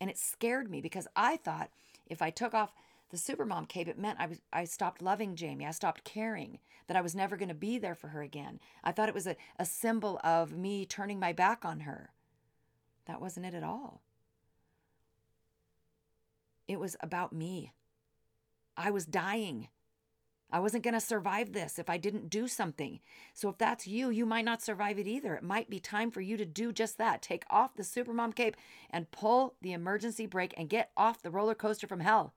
And 0.00 0.08
it 0.08 0.16
scared 0.16 0.70
me 0.70 0.80
because 0.80 1.08
I 1.16 1.36
thought 1.36 1.70
if 2.06 2.22
I 2.22 2.30
took 2.30 2.54
off 2.54 2.72
the 3.10 3.16
supermom 3.16 3.68
cape, 3.68 3.88
it 3.88 3.98
meant 3.98 4.20
I 4.20 4.26
was 4.26 4.40
I 4.52 4.64
stopped 4.64 5.02
loving 5.02 5.34
Jamie. 5.34 5.66
I 5.66 5.72
stopped 5.72 6.04
caring, 6.04 6.60
that 6.86 6.96
I 6.96 7.00
was 7.00 7.16
never 7.16 7.36
going 7.36 7.48
to 7.48 7.54
be 7.54 7.78
there 7.78 7.96
for 7.96 8.08
her 8.08 8.22
again. 8.22 8.60
I 8.84 8.92
thought 8.92 9.08
it 9.08 9.14
was 9.14 9.26
a, 9.26 9.36
a 9.58 9.64
symbol 9.64 10.20
of 10.22 10.52
me 10.52 10.86
turning 10.86 11.18
my 11.18 11.32
back 11.32 11.64
on 11.64 11.80
her. 11.80 12.10
That 13.06 13.20
wasn't 13.20 13.46
it 13.46 13.54
at 13.54 13.64
all. 13.64 14.02
It 16.68 16.78
was 16.78 16.96
about 17.00 17.32
me. 17.32 17.72
I 18.76 18.90
was 18.90 19.06
dying. 19.06 19.68
I 20.50 20.60
wasn't 20.60 20.84
going 20.84 20.94
to 20.94 21.00
survive 21.00 21.52
this 21.52 21.78
if 21.78 21.90
I 21.90 21.96
didn't 21.96 22.30
do 22.30 22.46
something. 22.46 23.00
So 23.34 23.48
if 23.48 23.58
that's 23.58 23.86
you, 23.86 24.10
you 24.10 24.24
might 24.24 24.44
not 24.44 24.62
survive 24.62 24.98
it 24.98 25.06
either. 25.06 25.34
It 25.34 25.42
might 25.42 25.68
be 25.68 25.80
time 25.80 26.10
for 26.10 26.20
you 26.20 26.36
to 26.36 26.44
do 26.44 26.72
just 26.72 26.98
that. 26.98 27.20
Take 27.20 27.44
off 27.50 27.74
the 27.74 27.82
supermom 27.82 28.34
cape 28.34 28.56
and 28.88 29.10
pull 29.10 29.54
the 29.60 29.72
emergency 29.72 30.26
brake 30.26 30.54
and 30.56 30.68
get 30.68 30.92
off 30.96 31.22
the 31.22 31.32
roller 31.32 31.54
coaster 31.54 31.88
from 31.88 32.00
hell. 32.00 32.32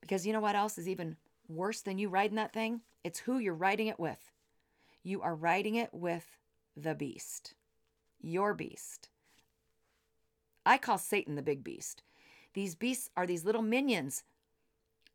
Because 0.00 0.26
you 0.26 0.32
know 0.32 0.40
what 0.40 0.56
else 0.56 0.78
is 0.78 0.88
even 0.88 1.16
worse 1.48 1.82
than 1.82 1.98
you 1.98 2.08
riding 2.08 2.36
that 2.36 2.52
thing? 2.52 2.80
It's 3.02 3.20
who 3.20 3.38
you're 3.38 3.54
riding 3.54 3.88
it 3.88 4.00
with. 4.00 4.32
You 5.02 5.20
are 5.20 5.34
riding 5.34 5.74
it 5.74 5.90
with 5.92 6.38
the 6.74 6.94
beast. 6.94 7.54
Your 8.20 8.54
beast. 8.54 9.10
I 10.64 10.78
call 10.78 10.96
Satan 10.96 11.34
the 11.34 11.42
big 11.42 11.62
beast. 11.62 12.02
These 12.54 12.74
beasts 12.74 13.10
are 13.16 13.26
these 13.26 13.44
little 13.44 13.62
minions 13.62 14.22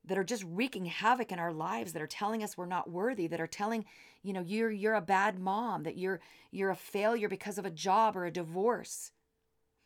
that 0.06 0.18
are 0.18 0.24
just 0.24 0.44
wreaking 0.44 0.86
havoc 0.86 1.32
in 1.32 1.39
our 1.39 1.51
lives 1.51 1.94
that 1.94 2.01
are 2.01 2.08
telling 2.08 2.44
us 2.44 2.58
we're 2.58 2.65
not 2.65 2.89
worthy 2.89 3.27
that 3.27 3.41
are 3.41 3.48
telling 3.48 3.86
you 4.24 4.34
know 4.34 4.41
you're 4.41 4.72
you're 4.72 4.96
a 4.96 5.01
bad 5.01 5.39
mom 5.39 5.84
that 5.84 5.98
you're 5.98 6.20
you're 6.51 6.70
a 6.70 6.75
failure 6.75 7.29
because 7.29 7.58
of 7.58 7.65
a 7.65 7.72
job 7.72 8.15
or 8.15 8.25
a 8.25 8.32
divorce 8.32 9.12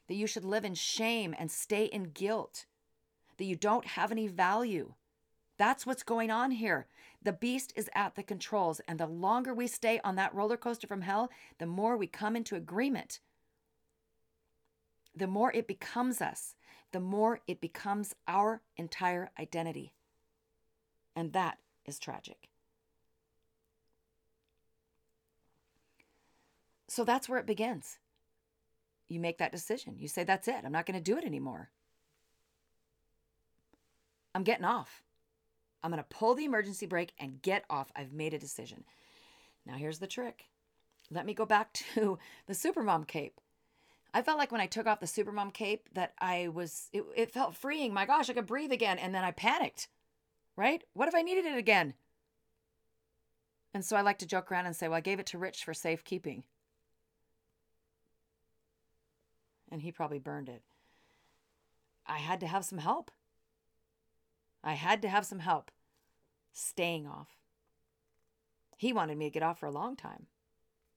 that 0.08 0.16
you 0.16 0.28
should 0.28 0.46
live 0.46 0.66
in 0.66 0.76
shame 0.76 1.34
and 1.38 1.50
stay 1.50 1.86
in 1.86 2.04
guilt 2.04 2.66
that 3.38 3.46
you 3.46 3.56
don't 3.56 3.86
have 3.86 4.12
any 4.12 4.28
value. 4.28 4.94
That's 5.58 5.86
what's 5.86 6.04
going 6.04 6.30
on 6.30 6.52
here. 6.52 6.88
The 7.22 7.34
beast 7.34 7.74
is 7.76 7.90
at 7.96 8.16
the 8.16 8.24
controls 8.24 8.82
and 8.88 9.00
the 9.00 9.08
longer 9.08 9.54
we 9.54 9.68
stay 9.68 10.00
on 10.04 10.16
that 10.16 10.36
roller 10.36 10.58
coaster 10.58 10.88
from 10.88 11.02
hell 11.02 11.30
the 11.58 11.66
more 11.66 11.96
we 11.96 12.08
come 12.08 12.36
into 12.36 12.56
agreement. 12.56 13.20
The 15.16 15.28
more 15.28 15.52
it 15.54 15.68
becomes 15.68 16.22
us 16.22 16.56
the 16.94 17.00
more 17.00 17.40
it 17.48 17.60
becomes 17.60 18.16
our 18.28 18.62
entire 18.78 19.32
identity 19.38 19.94
and 21.16 21.34
that 21.34 21.58
is 21.86 22.00
tragic. 22.00 22.50
So 26.88 27.04
that's 27.04 27.28
where 27.28 27.40
it 27.40 27.48
begins. 27.48 27.98
You 29.10 29.20
make 29.20 29.40
that 29.40 29.52
decision. 29.52 29.96
You 29.98 30.08
say, 30.08 30.24
That's 30.24 30.48
it. 30.48 30.62
I'm 30.64 30.72
not 30.72 30.86
going 30.86 30.98
to 30.98 31.04
do 31.04 31.18
it 31.18 31.24
anymore. 31.24 31.70
I'm 34.36 34.44
getting 34.44 34.66
off. 34.66 35.04
I'm 35.84 35.92
going 35.92 36.04
to 36.04 36.16
pull 36.16 36.34
the 36.34 36.46
emergency 36.46 36.86
brake 36.86 37.14
and 37.20 37.42
get 37.42 37.66
off. 37.70 37.92
I've 37.96 38.14
made 38.14 38.34
a 38.34 38.40
decision. 38.40 38.84
Now, 39.66 39.74
here's 39.74 40.00
the 40.00 40.08
trick. 40.08 40.46
Let 41.12 41.26
me 41.26 41.34
go 41.34 41.46
back 41.46 41.74
to 41.96 42.18
the 42.48 42.54
Supermom 42.54 43.08
cape. 43.08 43.40
I 44.14 44.22
felt 44.22 44.38
like 44.38 44.52
when 44.52 44.62
I 44.62 44.68
took 44.68 44.86
off 44.86 45.00
the 45.00 45.08
Supermom 45.08 45.54
cape 45.54 45.90
that 45.94 46.14
I 46.20 46.50
was, 46.50 46.90
it, 46.94 47.04
it 47.16 47.32
felt 47.32 47.56
freeing. 47.56 47.94
My 47.94 48.06
gosh, 48.06 48.30
I 48.30 48.34
could 48.34 48.46
breathe 48.46 48.72
again. 48.72 49.00
And 49.00 49.14
then 49.14 49.24
I 49.24 49.32
panicked 49.32 49.88
right? 50.56 50.84
What 50.94 51.08
if 51.08 51.16
I 51.16 51.22
needed 51.22 51.46
it 51.46 51.58
again? 51.58 51.94
And 53.74 53.84
so 53.84 53.96
I 53.96 54.02
like 54.02 54.20
to 54.20 54.28
joke 54.28 54.52
around 54.52 54.68
and 54.68 54.76
say, 54.76 54.88
well, 54.88 54.98
I 54.98 55.02
gave 55.02 55.20
it 55.20 55.26
to 55.28 55.38
Rich 55.38 55.64
for 55.64 55.74
safekeeping. 55.74 56.44
And 59.72 59.82
he 59.82 59.92
probably 59.92 60.20
burned 60.20 60.50
it. 60.50 60.62
I 62.06 62.18
had 62.18 62.40
to 62.42 62.48
have 62.48 62.66
some 62.66 62.78
help. 62.78 63.10
I 64.64 64.74
had 64.74 65.02
to 65.02 65.10
have 65.10 65.26
some 65.26 65.40
help 65.40 65.72
staying 66.52 67.08
off. 67.08 67.30
He 68.78 68.94
wanted 68.94 69.18
me 69.18 69.26
to 69.26 69.34
get 69.34 69.44
off 69.44 69.60
for 69.60 69.66
a 69.66 69.72
long 69.72 69.96
time. 69.96 70.28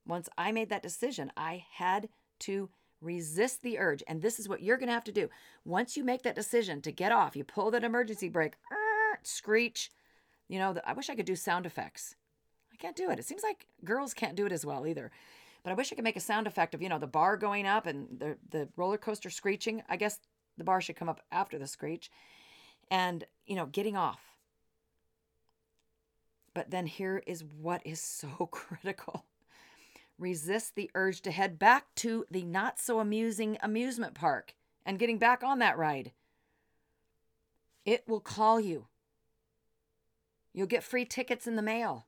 Once 0.05 0.29
I 0.37 0.51
made 0.51 0.69
that 0.69 0.83
decision, 0.83 1.31
I 1.35 1.65
had 1.73 2.09
to 2.39 2.69
resist 3.01 3.61
the 3.61 3.79
urge. 3.79 4.03
And 4.07 4.21
this 4.21 4.39
is 4.39 4.47
what 4.47 4.61
you're 4.61 4.77
going 4.77 4.87
to 4.87 4.93
have 4.93 5.03
to 5.05 5.11
do. 5.11 5.29
Once 5.65 5.97
you 5.97 6.03
make 6.03 6.23
that 6.23 6.35
decision 6.35 6.81
to 6.81 6.91
get 6.91 7.11
off, 7.11 7.35
you 7.35 7.43
pull 7.43 7.71
that 7.71 7.83
emergency 7.83 8.29
brake 8.29 8.53
screech. 9.27 9.91
You 10.47 10.59
know, 10.59 10.75
I 10.85 10.93
wish 10.93 11.09
I 11.09 11.15
could 11.15 11.25
do 11.25 11.35
sound 11.35 11.65
effects. 11.65 12.15
I 12.71 12.75
can't 12.77 12.95
do 12.95 13.09
it. 13.09 13.19
It 13.19 13.25
seems 13.25 13.43
like 13.43 13.67
girls 13.83 14.13
can't 14.13 14.35
do 14.35 14.45
it 14.45 14.51
as 14.51 14.65
well 14.65 14.87
either. 14.87 15.11
But 15.63 15.71
I 15.71 15.73
wish 15.73 15.91
I 15.91 15.95
could 15.95 16.03
make 16.03 16.15
a 16.15 16.21
sound 16.21 16.47
effect 16.47 16.73
of, 16.73 16.81
you 16.81 16.89
know, 16.89 16.99
the 16.99 17.07
bar 17.07 17.35
going 17.35 17.65
up 17.65 17.85
and 17.87 18.19
the, 18.19 18.37
the 18.49 18.69
roller 18.77 18.97
coaster 18.97 19.29
screeching. 19.29 19.83
I 19.89 19.97
guess 19.97 20.19
the 20.57 20.63
bar 20.63 20.79
should 20.79 20.95
come 20.95 21.09
up 21.09 21.21
after 21.31 21.57
the 21.59 21.67
screech. 21.67 22.09
And, 22.89 23.25
you 23.45 23.55
know, 23.55 23.65
getting 23.65 23.97
off. 23.97 24.21
But 26.53 26.71
then 26.71 26.87
here 26.87 27.21
is 27.27 27.43
what 27.43 27.81
is 27.85 27.99
so 28.01 28.47
critical 28.51 29.25
resist 30.17 30.75
the 30.75 30.89
urge 30.95 31.21
to 31.21 31.31
head 31.31 31.59
back 31.59 31.93
to 31.95 32.25
the 32.31 32.43
not 32.43 32.79
so 32.79 32.99
amusing 32.99 33.57
amusement 33.61 34.13
park 34.13 34.53
and 34.85 34.99
getting 34.99 35.17
back 35.17 35.43
on 35.43 35.59
that 35.59 35.77
ride. 35.77 36.11
It 37.85 38.03
will 38.07 38.19
call 38.19 38.59
you. 38.59 38.87
You'll 40.57 40.65
get 40.65 40.83
free 40.83 41.05
tickets 41.05 41.45
in 41.45 41.55
the 41.55 41.61
mail. 41.61 42.07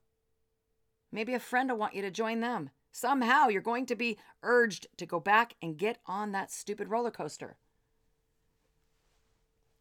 Maybe 1.12 1.36
a 1.36 1.39
friend 1.39 1.70
will 1.70 1.77
want 1.77 1.94
you 1.94 2.01
to 2.01 2.10
join 2.10 2.39
them. 2.39 2.72
Somehow 2.91 3.48
you're 3.48 3.62
going 3.62 3.86
to 3.86 3.96
be 3.96 4.18
urged 4.41 4.88
to 4.98 5.06
go 5.06 5.20
back 5.20 5.53
and 5.62 5.77
get 5.77 6.00
on 6.08 6.32
that 6.32 6.51
stupid 6.51 6.88
roller 6.88 7.12
coaster. 7.12 7.58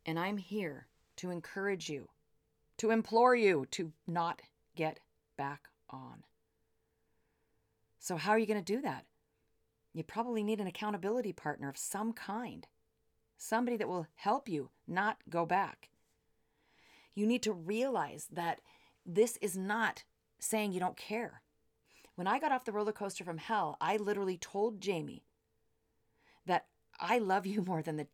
And 0.05 0.19
I'm 0.19 0.37
here 0.37 0.87
to 1.17 1.31
encourage 1.31 1.89
you, 1.89 2.11
to 2.77 2.91
implore 2.91 3.35
you 3.35 3.65
to 3.71 3.95
not 4.07 4.43
get 4.77 5.01
back 5.39 5.69
on. 5.89 6.25
So, 7.99 8.19
how 8.19 8.33
are 8.33 8.39
you 8.39 8.45
going 8.45 8.63
to 8.63 8.75
do 8.77 8.83
that? 8.83 9.07
You 9.95 10.05
probably 10.05 10.43
need 10.43 10.61
an 10.61 10.67
accountability 10.67 11.33
partner 11.33 11.71
of 11.71 11.79
some 11.79 12.13
kind, 12.13 12.67
somebody 13.39 13.79
that 13.79 13.89
will 13.89 14.09
help 14.17 14.47
you 14.47 14.69
not 14.87 15.17
go 15.31 15.47
back. 15.47 15.89
You 17.19 17.27
need 17.27 17.43
to 17.43 17.53
realize 17.53 18.29
that 18.31 18.61
this 19.05 19.39
is 19.43 19.57
not 19.57 20.05
saying 20.39 20.71
you 20.71 20.79
don't 20.79 20.97
care. 20.97 21.43
When 22.15 22.29
I 22.29 22.39
got 22.39 22.53
off 22.53 22.65
the 22.65 22.71
roller 22.71 22.93
coaster 22.93 23.25
from 23.25 23.39
hell, 23.39 23.77
I 23.81 23.97
literally 23.97 24.37
told 24.37 24.81
Jamie 24.81 25.25
that 26.47 26.67
I 27.01 27.19
love 27.19 27.45
you 27.45 27.61
more 27.67 27.83
than 27.83 27.97
the 27.97 28.07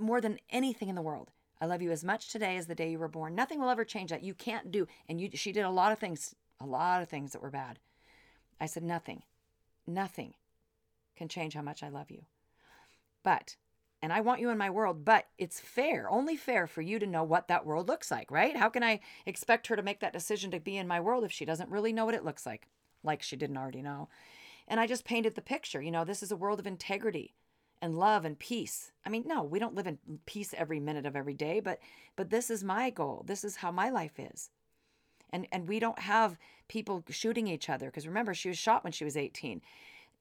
more 0.00 0.20
than 0.20 0.40
anything 0.50 0.88
in 0.88 0.96
the 0.96 1.02
world. 1.02 1.30
I 1.60 1.66
love 1.66 1.80
you 1.80 1.92
as 1.92 2.02
much 2.02 2.32
today 2.32 2.56
as 2.56 2.66
the 2.66 2.74
day 2.74 2.90
you 2.90 2.98
were 2.98 3.06
born. 3.06 3.36
Nothing 3.36 3.60
will 3.60 3.70
ever 3.70 3.84
change 3.84 4.10
that. 4.10 4.24
You 4.24 4.34
can't 4.34 4.72
do 4.72 4.88
and 5.08 5.20
you 5.20 5.30
she 5.34 5.52
did 5.52 5.64
a 5.64 5.70
lot 5.70 5.92
of 5.92 6.00
things, 6.00 6.34
a 6.60 6.66
lot 6.66 7.02
of 7.02 7.08
things 7.08 7.32
that 7.32 7.42
were 7.42 7.50
bad. 7.50 7.78
I 8.60 8.66
said 8.66 8.82
nothing. 8.82 9.22
Nothing 9.86 10.34
can 11.14 11.28
change 11.28 11.54
how 11.54 11.62
much 11.62 11.84
I 11.84 11.88
love 11.88 12.10
you. 12.10 12.24
But 13.22 13.54
and 14.04 14.12
I 14.12 14.20
want 14.20 14.42
you 14.42 14.50
in 14.50 14.58
my 14.58 14.68
world, 14.68 15.02
but 15.02 15.28
it's 15.38 15.58
fair, 15.58 16.10
only 16.10 16.36
fair 16.36 16.66
for 16.66 16.82
you 16.82 16.98
to 16.98 17.06
know 17.06 17.24
what 17.24 17.48
that 17.48 17.64
world 17.64 17.88
looks 17.88 18.10
like, 18.10 18.30
right? 18.30 18.54
How 18.54 18.68
can 18.68 18.82
I 18.82 19.00
expect 19.24 19.68
her 19.68 19.76
to 19.76 19.82
make 19.82 20.00
that 20.00 20.12
decision 20.12 20.50
to 20.50 20.60
be 20.60 20.76
in 20.76 20.86
my 20.86 21.00
world 21.00 21.24
if 21.24 21.32
she 21.32 21.46
doesn't 21.46 21.70
really 21.70 21.90
know 21.90 22.04
what 22.04 22.14
it 22.14 22.22
looks 22.22 22.44
like, 22.44 22.68
like 23.02 23.22
she 23.22 23.34
didn't 23.34 23.56
already 23.56 23.80
know? 23.80 24.10
And 24.68 24.78
I 24.78 24.86
just 24.86 25.06
painted 25.06 25.36
the 25.36 25.40
picture. 25.40 25.80
You 25.80 25.90
know, 25.90 26.04
this 26.04 26.22
is 26.22 26.30
a 26.30 26.36
world 26.36 26.60
of 26.60 26.66
integrity 26.66 27.32
and 27.80 27.96
love 27.96 28.26
and 28.26 28.38
peace. 28.38 28.92
I 29.06 29.08
mean, 29.08 29.24
no, 29.26 29.42
we 29.42 29.58
don't 29.58 29.74
live 29.74 29.86
in 29.86 29.96
peace 30.26 30.52
every 30.54 30.80
minute 30.80 31.06
of 31.06 31.16
every 31.16 31.32
day, 31.32 31.60
but 31.60 31.80
but 32.14 32.28
this 32.28 32.50
is 32.50 32.62
my 32.62 32.90
goal. 32.90 33.24
This 33.26 33.42
is 33.42 33.56
how 33.56 33.70
my 33.70 33.88
life 33.88 34.18
is. 34.18 34.50
And 35.30 35.46
and 35.50 35.66
we 35.66 35.80
don't 35.80 36.00
have 36.00 36.36
people 36.68 37.02
shooting 37.08 37.48
each 37.48 37.70
other 37.70 37.86
because 37.86 38.06
remember 38.06 38.34
she 38.34 38.48
was 38.50 38.58
shot 38.58 38.84
when 38.84 38.92
she 38.92 39.06
was 39.06 39.16
18 39.16 39.62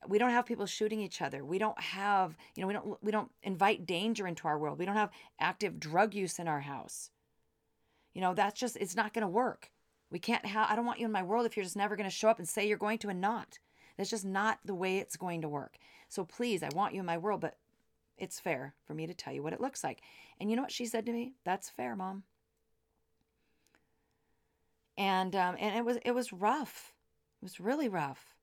we 0.10 0.17
don't 0.17 0.31
have 0.31 0.45
people 0.45 0.65
shooting 0.65 1.00
each 1.00 1.22
other 1.22 1.43
we 1.43 1.57
don't 1.57 1.79
have 1.79 2.38
you 2.55 2.62
know 2.62 2.67
we 2.67 2.74
don't 2.74 3.03
we 3.03 3.12
don't 3.12 3.31
invite 3.43 3.86
danger 3.86 4.27
into 4.27 4.48
our 4.48 4.57
world 4.57 4.79
we 4.79 4.86
don't 4.86 4.95
have 4.95 5.12
active 5.39 5.79
drug 5.79 6.13
use 6.13 6.39
in 6.39 6.48
our 6.48 6.62
house 6.62 7.10
you 8.13 8.22
know 8.22 8.33
that's 8.33 8.60
just 8.60 8.77
it's 8.77 8.95
not 8.95 9.13
going 9.13 9.24
to 9.24 9.27
work 9.27 9.72
we 10.12 10.19
can't 10.19 10.45
have 10.45 10.69
i 10.69 10.75
don't 10.75 10.86
want 10.86 11.00
you 11.00 11.05
in 11.05 11.12
my 11.12 11.24
world 11.24 11.45
if 11.45 11.55
you're 11.55 11.63
just 11.63 11.77
never 11.77 11.95
going 11.95 12.10
to 12.10 12.15
show 12.15 12.29
up 12.29 12.39
and 12.39 12.48
say 12.48 12.67
you're 12.67 12.77
going 12.77 12.98
to 12.98 13.10
and 13.10 13.22
not 13.22 13.60
that's 13.98 14.10
just 14.10 14.25
not 14.25 14.60
the 14.65 14.75
way 14.75 14.98
it's 14.98 15.15
going 15.15 15.41
to 15.41 15.50
work 15.50 15.77
So 16.10 16.24
please, 16.24 16.62
I 16.62 16.69
want 16.75 16.93
you 16.93 17.00
in 17.00 17.05
my 17.05 17.17
world, 17.17 17.41
but 17.41 17.57
it's 18.17 18.39
fair 18.39 18.75
for 18.86 18.93
me 18.93 19.07
to 19.07 19.13
tell 19.15 19.33
you 19.33 19.41
what 19.41 19.53
it 19.53 19.62
looks 19.62 19.83
like. 19.83 20.01
And 20.39 20.50
you 20.50 20.55
know 20.55 20.62
what 20.62 20.72
she 20.72 20.86
said 20.86 21.05
to 21.07 21.12
me? 21.12 21.33
That's 21.43 21.69
fair, 21.69 21.95
mom. 21.95 22.24
And 24.95 25.36
um, 25.36 25.55
and 25.60 25.75
it 25.75 25.83
was 25.83 25.98
it 26.05 26.12
was 26.12 26.31
rough. 26.31 26.93
It 27.41 27.45
was 27.45 27.60
really 27.60 27.89
rough. 27.89 28.36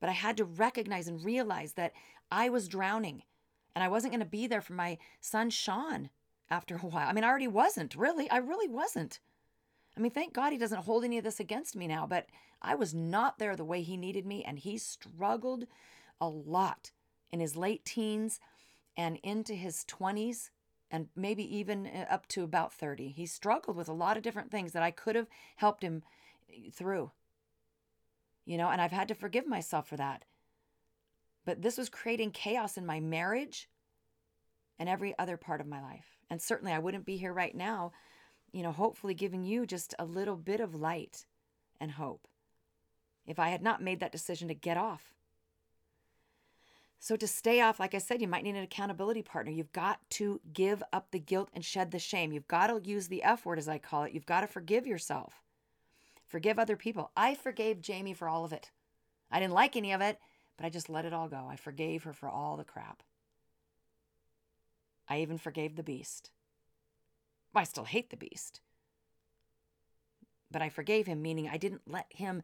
But 0.00 0.10
I 0.10 0.12
had 0.12 0.36
to 0.36 0.44
recognize 0.44 1.08
and 1.08 1.24
realize 1.24 1.72
that 1.74 1.92
I 2.30 2.48
was 2.48 2.68
drowning 2.68 3.22
and 3.74 3.84
I 3.84 3.88
wasn't 3.88 4.12
going 4.12 4.20
to 4.20 4.26
be 4.26 4.46
there 4.46 4.60
for 4.60 4.72
my 4.72 4.98
son 5.20 5.50
Sean 5.50 6.10
after 6.50 6.76
a 6.76 6.78
while. 6.78 7.08
I 7.08 7.12
mean, 7.12 7.24
I 7.24 7.28
already 7.28 7.48
wasn't, 7.48 7.94
really. 7.94 8.28
I 8.30 8.38
really 8.38 8.68
wasn't. 8.68 9.20
I 9.96 10.00
mean, 10.00 10.10
thank 10.10 10.32
God 10.32 10.52
he 10.52 10.58
doesn't 10.58 10.82
hold 10.82 11.04
any 11.04 11.18
of 11.18 11.24
this 11.24 11.40
against 11.40 11.76
me 11.76 11.86
now, 11.86 12.06
but 12.06 12.26
I 12.62 12.74
was 12.74 12.94
not 12.94 13.38
there 13.38 13.56
the 13.56 13.64
way 13.64 13.82
he 13.82 13.96
needed 13.96 14.26
me, 14.26 14.42
and 14.44 14.58
he 14.58 14.78
struggled 14.78 15.66
a 16.20 16.28
lot 16.28 16.90
in 17.30 17.40
his 17.40 17.56
late 17.56 17.84
teens 17.84 18.40
and 18.96 19.18
into 19.22 19.54
his 19.54 19.84
20s 19.88 20.50
and 20.90 21.08
maybe 21.14 21.56
even 21.56 21.86
uh, 21.86 22.12
up 22.12 22.26
to 22.28 22.42
about 22.42 22.72
30. 22.72 23.08
He 23.08 23.26
struggled 23.26 23.76
with 23.76 23.88
a 23.88 23.92
lot 23.92 24.16
of 24.16 24.22
different 24.22 24.50
things 24.50 24.72
that 24.72 24.82
I 24.82 24.90
could 24.90 25.14
have 25.14 25.28
helped 25.56 25.84
him 25.84 26.02
uh, 26.50 26.70
through. 26.72 27.10
You 28.48 28.56
know, 28.56 28.70
and 28.70 28.80
I've 28.80 28.92
had 28.92 29.08
to 29.08 29.14
forgive 29.14 29.46
myself 29.46 29.86
for 29.86 29.98
that. 29.98 30.24
But 31.44 31.60
this 31.60 31.76
was 31.76 31.90
creating 31.90 32.30
chaos 32.30 32.78
in 32.78 32.86
my 32.86 32.98
marriage 32.98 33.68
and 34.78 34.88
every 34.88 35.14
other 35.18 35.36
part 35.36 35.60
of 35.60 35.66
my 35.66 35.82
life. 35.82 36.16
And 36.30 36.40
certainly 36.40 36.72
I 36.72 36.78
wouldn't 36.78 37.04
be 37.04 37.18
here 37.18 37.34
right 37.34 37.54
now, 37.54 37.92
you 38.50 38.62
know, 38.62 38.72
hopefully 38.72 39.12
giving 39.12 39.44
you 39.44 39.66
just 39.66 39.94
a 39.98 40.06
little 40.06 40.34
bit 40.34 40.60
of 40.60 40.74
light 40.74 41.26
and 41.78 41.90
hope 41.90 42.26
if 43.26 43.38
I 43.38 43.50
had 43.50 43.62
not 43.62 43.82
made 43.82 44.00
that 44.00 44.12
decision 44.12 44.48
to 44.48 44.54
get 44.54 44.78
off. 44.78 45.12
So, 47.00 47.16
to 47.16 47.28
stay 47.28 47.60
off, 47.60 47.78
like 47.78 47.94
I 47.94 47.98
said, 47.98 48.22
you 48.22 48.28
might 48.28 48.44
need 48.44 48.56
an 48.56 48.64
accountability 48.64 49.22
partner. 49.22 49.52
You've 49.52 49.72
got 49.72 50.00
to 50.12 50.40
give 50.54 50.82
up 50.90 51.10
the 51.10 51.20
guilt 51.20 51.50
and 51.54 51.62
shed 51.62 51.90
the 51.90 51.98
shame. 51.98 52.32
You've 52.32 52.48
got 52.48 52.68
to 52.68 52.80
use 52.82 53.08
the 53.08 53.22
F 53.22 53.44
word, 53.44 53.58
as 53.58 53.68
I 53.68 53.78
call 53.78 54.04
it. 54.04 54.12
You've 54.12 54.26
got 54.26 54.40
to 54.40 54.48
forgive 54.48 54.86
yourself, 54.86 55.34
forgive 56.28 56.58
other 56.58 56.76
people. 56.76 57.10
I 57.16 57.34
forgave 57.34 57.80
Jamie 57.80 58.14
for 58.14 58.28
all 58.28 58.44
of 58.44 58.52
it. 58.52 58.70
I 59.30 59.40
didn't 59.40 59.54
like 59.54 59.76
any 59.76 59.92
of 59.92 60.00
it, 60.00 60.18
but 60.56 60.64
I 60.64 60.70
just 60.70 60.88
let 60.88 61.04
it 61.04 61.12
all 61.12 61.28
go. 61.28 61.46
I 61.48 61.56
forgave 61.56 62.04
her 62.04 62.12
for 62.12 62.28
all 62.28 62.56
the 62.56 62.64
crap. 62.64 63.02
I 65.08 65.20
even 65.20 65.38
forgave 65.38 65.76
the 65.76 65.82
beast. 65.82 66.30
I 67.54 67.64
still 67.64 67.84
hate 67.84 68.10
the 68.10 68.16
beast. 68.16 68.60
But 70.50 70.62
I 70.62 70.68
forgave 70.68 71.06
him, 71.06 71.20
meaning 71.20 71.48
I 71.48 71.56
didn't 71.56 71.82
let 71.86 72.06
him 72.10 72.42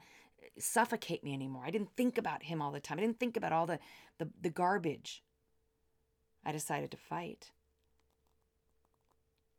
suffocate 0.59 1.25
me 1.25 1.33
anymore. 1.33 1.63
I 1.65 1.71
didn't 1.71 1.97
think 1.97 2.19
about 2.19 2.45
him 2.45 2.61
all 2.61 2.73
the 2.73 2.81
time. 2.81 2.99
I 2.99 3.03
didn't 3.03 3.21
think 3.21 3.37
about 3.37 3.53
all 3.53 3.67
the, 3.67 3.79
the, 4.19 4.29
the 4.41 4.51
garbage. 4.51 5.23
I 6.45 6.53
decided 6.53 6.91
to 6.91 6.97
fight. 6.97 7.51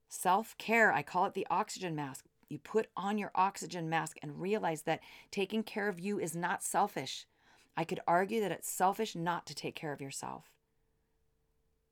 Self 0.08 0.58
care, 0.58 0.94
I 0.94 1.01
call 1.01 1.25
it 1.25 1.34
the 1.34 1.48
oxygen 1.50 1.96
mask. 1.96 2.25
You 2.49 2.59
put 2.59 2.87
on 2.95 3.17
your 3.17 3.31
oxygen 3.33 3.89
mask 3.89 4.17
and 4.21 4.39
realize 4.39 4.83
that 4.83 5.01
taking 5.31 5.63
care 5.63 5.87
of 5.87 5.99
you 5.99 6.19
is 6.19 6.35
not 6.35 6.63
selfish. 6.63 7.25
I 7.75 7.83
could 7.83 7.99
argue 8.07 8.41
that 8.41 8.51
it's 8.51 8.69
selfish 8.69 9.15
not 9.15 9.45
to 9.47 9.55
take 9.55 9.75
care 9.75 9.91
of 9.91 10.01
yourself. 10.01 10.51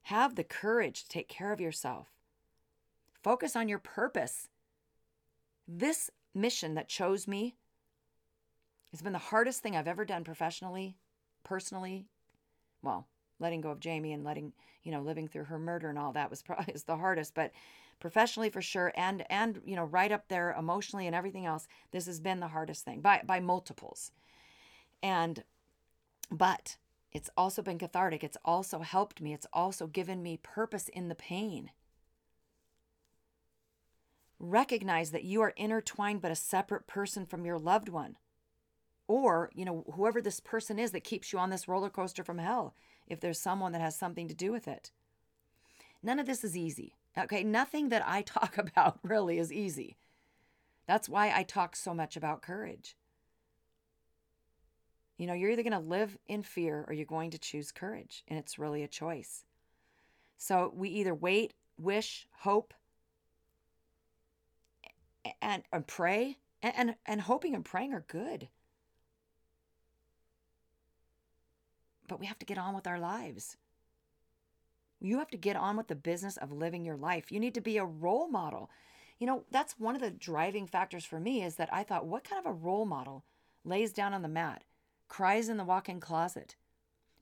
Have 0.03 0.35
the 0.35 0.43
courage 0.43 1.03
to 1.03 1.09
take 1.09 1.27
care 1.27 1.51
of 1.51 1.61
yourself. 1.61 2.07
Focus 3.23 3.55
on 3.55 3.67
your 3.67 3.79
purpose. 3.79 4.49
This 5.67 6.09
mission 6.35 6.75
that 6.75 6.89
chose 6.89 7.27
me 7.27 7.55
it's 8.93 9.01
been 9.01 9.11
the 9.11 9.19
hardest 9.19 9.61
thing 9.61 9.75
I've 9.75 9.87
ever 9.87 10.05
done 10.05 10.23
professionally, 10.23 10.95
personally. 11.43 12.05
Well, 12.83 13.07
letting 13.39 13.61
go 13.61 13.71
of 13.71 13.79
Jamie 13.79 14.13
and 14.13 14.23
letting, 14.23 14.53
you 14.83 14.91
know, 14.91 15.01
living 15.01 15.27
through 15.27 15.45
her 15.45 15.57
murder 15.57 15.89
and 15.89 15.97
all 15.97 16.13
that 16.13 16.29
was 16.29 16.43
probably 16.43 16.73
is 16.75 16.83
the 16.83 16.95
hardest, 16.95 17.33
but 17.33 17.51
professionally 17.99 18.49
for 18.49 18.61
sure 18.61 18.91
and 18.95 19.25
and 19.29 19.61
you 19.65 19.75
know, 19.75 19.85
right 19.85 20.11
up 20.11 20.27
there 20.27 20.55
emotionally 20.57 21.07
and 21.07 21.15
everything 21.15 21.45
else, 21.45 21.67
this 21.91 22.05
has 22.05 22.19
been 22.19 22.39
the 22.39 22.49
hardest 22.49 22.85
thing 22.85 23.01
by 23.01 23.21
by 23.25 23.39
multiples. 23.39 24.11
And 25.01 25.43
but 26.31 26.77
it's 27.11 27.29
also 27.37 27.61
been 27.61 27.77
cathartic. 27.77 28.23
It's 28.23 28.37
also 28.43 28.79
helped 28.79 29.21
me. 29.21 29.33
It's 29.33 29.47
also 29.53 29.87
given 29.87 30.23
me 30.23 30.39
purpose 30.41 30.89
in 30.89 31.09
the 31.09 31.15
pain. 31.15 31.71
Recognize 34.39 35.11
that 35.11 35.23
you 35.23 35.41
are 35.41 35.53
intertwined 35.55 36.21
but 36.21 36.31
a 36.31 36.35
separate 36.35 36.87
person 36.87 37.25
from 37.25 37.45
your 37.45 37.59
loved 37.59 37.89
one 37.89 38.17
or 39.07 39.51
you 39.53 39.65
know 39.65 39.85
whoever 39.93 40.21
this 40.21 40.39
person 40.39 40.79
is 40.79 40.91
that 40.91 41.03
keeps 41.03 41.31
you 41.31 41.39
on 41.39 41.49
this 41.49 41.67
roller 41.67 41.89
coaster 41.89 42.23
from 42.23 42.37
hell 42.37 42.73
if 43.07 43.19
there's 43.19 43.39
someone 43.39 43.71
that 43.71 43.81
has 43.81 43.95
something 43.95 44.27
to 44.27 44.33
do 44.33 44.51
with 44.51 44.67
it 44.67 44.91
none 46.01 46.19
of 46.19 46.25
this 46.25 46.43
is 46.43 46.55
easy 46.55 46.95
okay 47.17 47.43
nothing 47.43 47.89
that 47.89 48.03
i 48.05 48.21
talk 48.25 48.57
about 48.57 48.99
really 49.03 49.39
is 49.39 49.51
easy. 49.51 49.97
That's 50.87 51.07
why 51.07 51.31
i 51.35 51.43
talk 51.43 51.75
so 51.75 51.93
much 51.93 52.17
about 52.17 52.41
courage. 52.41 52.95
You 55.17 55.27
know 55.27 55.33
you're 55.33 55.51
either 55.51 55.63
going 55.63 55.73
to 55.73 55.79
live 55.79 56.17
in 56.27 56.43
fear 56.43 56.85
or 56.87 56.93
you're 56.93 57.05
going 57.05 57.31
to 57.31 57.37
choose 57.37 57.71
courage 57.71 58.23
and 58.27 58.37
it's 58.37 58.59
really 58.59 58.83
a 58.83 58.87
choice. 58.87 59.45
So 60.37 60.73
we 60.75 60.89
either 60.89 61.13
wait 61.13 61.53
wish 61.77 62.27
hope 62.39 62.73
and, 65.41 65.63
and 65.71 65.87
pray 65.87 66.37
and, 66.61 66.73
and, 66.75 66.95
and 67.05 67.21
hoping 67.21 67.55
and 67.55 67.63
praying 67.63 67.93
are 67.93 68.05
good. 68.07 68.47
But 72.07 72.19
we 72.19 72.25
have 72.25 72.39
to 72.39 72.45
get 72.45 72.57
on 72.57 72.75
with 72.75 72.87
our 72.87 72.99
lives. 72.99 73.57
You 75.03 75.19
have 75.19 75.29
to 75.31 75.37
get 75.37 75.55
on 75.55 75.75
with 75.75 75.87
the 75.87 75.95
business 75.95 76.37
of 76.37 76.51
living 76.51 76.85
your 76.85 76.95
life. 76.95 77.31
You 77.31 77.39
need 77.39 77.53
to 77.55 77.61
be 77.61 77.77
a 77.77 77.85
role 77.85 78.29
model. 78.29 78.69
You 79.19 79.27
know, 79.27 79.43
that's 79.51 79.79
one 79.79 79.95
of 79.95 80.01
the 80.01 80.09
driving 80.09 80.65
factors 80.65 81.05
for 81.05 81.19
me 81.19 81.43
is 81.43 81.55
that 81.55 81.71
I 81.71 81.83
thought, 81.83 82.05
what 82.05 82.23
kind 82.23 82.43
of 82.43 82.49
a 82.49 82.55
role 82.55 82.85
model 82.85 83.23
lays 83.65 83.91
down 83.93 84.13
on 84.13 84.21
the 84.21 84.27
mat, 84.27 84.63
cries 85.07 85.49
in 85.49 85.57
the 85.57 85.63
walk 85.63 85.89
in 85.89 85.99
closet, 85.99 86.55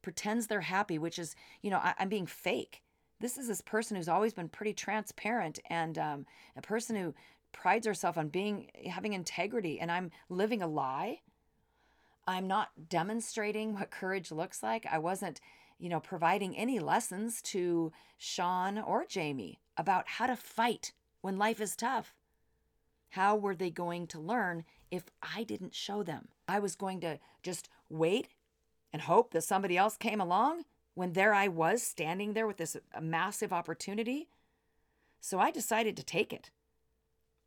pretends 0.01 0.47
they're 0.47 0.61
happy, 0.61 0.97
which 0.97 1.19
is, 1.19 1.35
you 1.61 1.69
know, 1.69 1.77
I, 1.77 1.93
am 1.99 2.09
being 2.09 2.25
fake. 2.25 2.81
This 3.19 3.37
is 3.37 3.47
this 3.47 3.61
person 3.61 3.97
who's 3.97 4.07
always 4.07 4.33
been 4.33 4.49
pretty 4.49 4.73
transparent 4.73 5.59
and 5.69 5.97
um, 5.97 6.25
a 6.55 6.61
person 6.61 6.95
who 6.95 7.13
prides 7.51 7.85
herself 7.85 8.17
on 8.17 8.29
being 8.29 8.69
having 8.89 9.13
integrity, 9.13 9.79
and 9.79 9.91
I'm 9.91 10.11
living 10.29 10.61
a 10.61 10.67
lie. 10.67 11.21
I'm 12.27 12.47
not 12.47 12.69
demonstrating 12.89 13.73
what 13.73 13.91
courage 13.91 14.31
looks 14.31 14.63
like. 14.63 14.85
I 14.89 14.99
wasn't, 14.99 15.41
you 15.81 15.89
know, 15.89 15.99
providing 15.99 16.55
any 16.55 16.77
lessons 16.77 17.41
to 17.41 17.91
Sean 18.15 18.77
or 18.77 19.03
Jamie 19.03 19.59
about 19.75 20.07
how 20.07 20.27
to 20.27 20.35
fight 20.35 20.93
when 21.21 21.39
life 21.39 21.59
is 21.59 21.75
tough. 21.75 22.13
How 23.09 23.35
were 23.35 23.55
they 23.55 23.71
going 23.71 24.05
to 24.07 24.19
learn 24.19 24.63
if 24.91 25.05
I 25.23 25.43
didn't 25.43 25.73
show 25.73 26.03
them? 26.03 26.27
I 26.47 26.59
was 26.59 26.75
going 26.75 27.01
to 27.01 27.17
just 27.41 27.67
wait 27.89 28.27
and 28.93 29.01
hope 29.01 29.31
that 29.31 29.43
somebody 29.43 29.75
else 29.75 29.97
came 29.97 30.21
along 30.21 30.65
when 30.93 31.13
there 31.13 31.33
I 31.33 31.47
was 31.47 31.81
standing 31.81 32.33
there 32.33 32.45
with 32.45 32.57
this 32.57 32.75
uh, 32.75 33.01
massive 33.01 33.51
opportunity. 33.51 34.29
So 35.19 35.39
I 35.39 35.49
decided 35.49 35.97
to 35.97 36.03
take 36.03 36.31
it. 36.31 36.51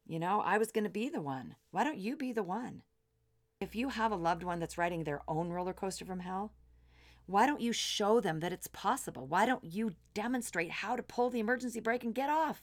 You 0.08 0.18
know, 0.18 0.42
I 0.44 0.58
was 0.58 0.72
going 0.72 0.84
to 0.84 0.90
be 0.90 1.08
the 1.08 1.22
one. 1.22 1.54
Why 1.70 1.84
don't 1.84 1.98
you 1.98 2.16
be 2.16 2.32
the 2.32 2.42
one? 2.42 2.82
If 3.60 3.76
you 3.76 3.90
have 3.90 4.10
a 4.10 4.16
loved 4.16 4.42
one 4.42 4.58
that's 4.58 4.76
riding 4.76 5.04
their 5.04 5.22
own 5.28 5.50
roller 5.50 5.72
coaster 5.72 6.04
from 6.04 6.18
hell, 6.18 6.50
why 7.26 7.46
don't 7.46 7.60
you 7.60 7.72
show 7.72 8.20
them 8.20 8.40
that 8.40 8.52
it's 8.52 8.68
possible? 8.68 9.26
Why 9.26 9.46
don't 9.46 9.64
you 9.64 9.92
demonstrate 10.12 10.70
how 10.70 10.96
to 10.96 11.02
pull 11.02 11.30
the 11.30 11.40
emergency 11.40 11.80
brake 11.80 12.04
and 12.04 12.14
get 12.14 12.28
off? 12.28 12.62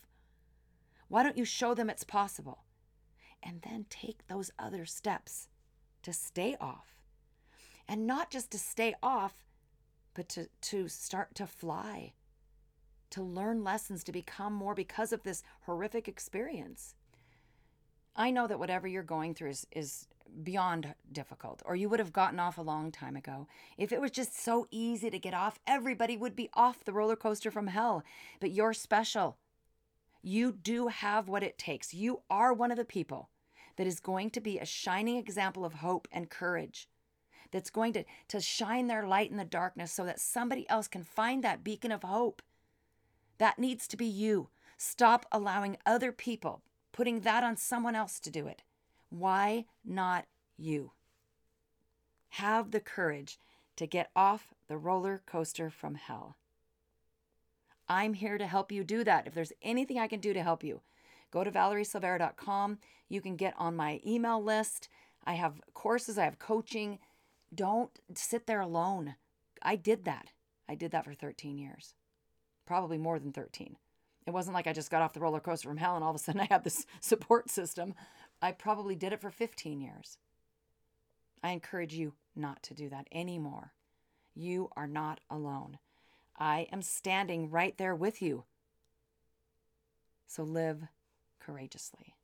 Why 1.08 1.24
don't 1.24 1.38
you 1.38 1.46
show 1.46 1.74
them 1.74 1.90
it's 1.90 2.04
possible? 2.04 2.64
And 3.42 3.62
then 3.64 3.88
take 3.90 4.28
those 4.28 4.52
other 4.60 4.86
steps 4.86 5.48
to 6.04 6.14
stay 6.14 6.56
off. 6.62 6.96
And 7.88 8.06
not 8.06 8.30
just 8.30 8.52
to 8.52 8.60
stay 8.60 8.94
off, 9.02 9.34
but 10.14 10.30
to, 10.30 10.48
to 10.62 10.88
start 10.88 11.34
to 11.36 11.48
fly, 11.48 12.14
to 13.10 13.24
learn 13.24 13.64
lessons, 13.64 14.04
to 14.04 14.12
become 14.12 14.54
more 14.54 14.76
because 14.76 15.12
of 15.12 15.24
this 15.24 15.44
horrific 15.62 16.08
experience. 16.08 16.96
I 18.16 18.30
know 18.30 18.46
that 18.48 18.60
whatever 18.60 18.88
you're 18.88 19.04
going 19.04 19.34
through 19.34 19.50
is, 19.50 19.68
is 19.72 20.08
beyond 20.44 20.94
difficult, 21.12 21.62
or 21.66 21.76
you 21.76 21.90
would 21.90 22.00
have 22.00 22.14
gotten 22.14 22.40
off 22.40 22.58
a 22.58 22.62
long 22.62 22.92
time 22.92 23.16
ago. 23.16 23.48
If 23.78 23.92
it 23.92 24.02
was 24.02 24.12
just 24.12 24.40
so 24.40 24.68
easy 24.72 25.10
to 25.10 25.20
get 25.20 25.34
off, 25.34 25.60
everybody 25.68 26.18
would 26.18 26.36
be 26.36 26.50
off 26.54 26.84
the 26.84 26.94
roller 26.94 27.16
coaster 27.16 27.52
from 27.52 27.68
hell. 27.68 28.04
But 28.40 28.52
you're 28.52 28.74
special. 28.74 29.38
You 30.22 30.52
do 30.52 30.88
have 30.88 31.28
what 31.28 31.44
it 31.44 31.58
takes. 31.58 31.94
You 31.94 32.22
are 32.30 32.54
one 32.54 32.72
of 32.72 32.78
the 32.78 32.86
people 32.86 33.30
that 33.78 33.88
is 33.88 34.00
going 34.00 34.30
to 34.32 34.42
be 34.42 34.60
a 34.60 34.66
shining 34.66 35.18
example 35.18 35.66
of 35.66 35.76
hope 35.76 36.08
and 36.12 36.30
courage, 36.30 36.88
that's 37.52 37.70
going 37.70 37.94
to, 37.94 38.04
to 38.30 38.40
shine 38.40 38.88
their 38.88 39.06
light 39.06 39.30
in 39.30 39.38
the 39.38 39.46
darkness 39.46 39.92
so 39.92 40.06
that 40.06 40.20
somebody 40.20 40.68
else 40.70 40.88
can 40.88 41.04
find 41.04 41.44
that 41.44 41.64
beacon 41.64 41.92
of 41.92 42.04
hope. 42.04 42.42
That 43.38 43.60
needs 43.60 43.88
to 43.90 43.98
be 43.98 44.06
you. 44.06 44.50
Stop 44.78 45.26
allowing 45.32 45.78
other 45.86 46.12
people 46.12 46.62
putting 46.92 47.22
that 47.22 47.44
on 47.44 47.58
someone 47.58 47.96
else 47.96 48.20
to 48.20 48.30
do 48.30 48.48
it. 48.48 48.64
Why 49.12 49.66
not 49.86 50.26
you? 50.58 50.92
Have 52.30 52.72
the 52.72 52.80
courage 52.80 53.38
to 53.76 53.86
get 53.86 54.10
off 54.16 54.54
the 54.68 54.78
roller 54.78 55.22
coaster 55.26 55.70
from 55.70 55.96
hell. 55.96 56.38
I'm 57.90 58.14
here 58.14 58.38
to 58.38 58.48
help 58.48 58.72
you 58.72 58.86
do 58.86 59.04
that. 59.04 59.28
If 59.28 59.34
there's 59.34 59.52
anything 59.62 60.00
I 60.00 60.08
can 60.08 60.22
do 60.22 60.32
to 60.34 60.42
help 60.42 60.64
you, 60.64 60.80
go 61.30 61.44
to 61.44 61.52
valeriesilveira.com. 61.52 62.80
You 63.10 63.20
can 63.20 63.36
get 63.36 63.54
on 63.58 63.76
my 63.76 64.00
email 64.08 64.42
list. 64.42 64.88
I 65.26 65.34
have 65.34 65.62
courses, 65.74 66.18
I 66.18 66.24
have 66.24 66.40
coaching. 66.40 67.00
Don't 67.54 67.92
sit 68.16 68.48
there 68.48 68.62
alone. 68.62 69.16
I 69.62 69.76
did 69.76 70.06
that. 70.06 70.32
I 70.70 70.76
did 70.76 70.92
that 70.92 71.04
for 71.04 71.14
13 71.14 71.58
years, 71.58 71.96
probably 72.66 72.98
more 72.98 73.20
than 73.20 73.34
13. 73.34 73.76
It 74.26 74.32
wasn't 74.32 74.54
like 74.54 74.68
I 74.68 74.74
just 74.74 74.90
got 74.90 75.02
off 75.02 75.14
the 75.14 75.20
roller 75.20 75.42
coaster 75.42 75.68
from 75.68 75.78
hell 75.78 75.96
and 75.96 76.04
all 76.04 76.12
of 76.12 76.16
a 76.16 76.20
sudden 76.20 76.42
I 76.42 76.48
had 76.50 76.64
this 76.64 76.86
support 77.02 77.50
system. 77.50 77.94
I 78.42 78.52
probably 78.52 78.96
did 78.96 79.14
it 79.14 79.22
for 79.22 79.30
15 79.30 79.80
years. 79.80 80.18
I 81.44 81.52
encourage 81.52 81.94
you 81.94 82.14
not 82.36 82.64
to 82.64 82.74
do 82.74 82.90
that 82.90 83.08
anymore. 83.12 83.74
You 84.36 84.70
are 84.76 84.88
not 84.88 85.20
alone. 85.30 85.78
I 86.40 86.68
am 86.72 86.82
standing 86.82 87.50
right 87.50 87.78
there 87.78 87.96
with 87.96 88.22
you. 88.22 88.46
So 90.28 90.44
live 90.44 90.84
courageously. 91.40 92.16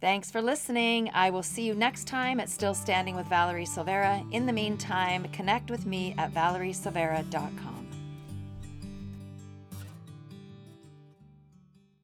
Thanks 0.00 0.30
for 0.30 0.40
listening. 0.40 1.10
I 1.12 1.30
will 1.30 1.42
see 1.42 1.62
you 1.62 1.74
next 1.74 2.06
time 2.06 2.38
at 2.38 2.48
Still 2.48 2.74
Standing 2.74 3.16
with 3.16 3.26
Valerie 3.26 3.66
Silveira. 3.66 4.24
In 4.30 4.46
the 4.46 4.52
meantime, 4.52 5.24
connect 5.32 5.70
with 5.70 5.86
me 5.86 6.14
at 6.16 6.32
valeriesilveira.com. 6.32 7.77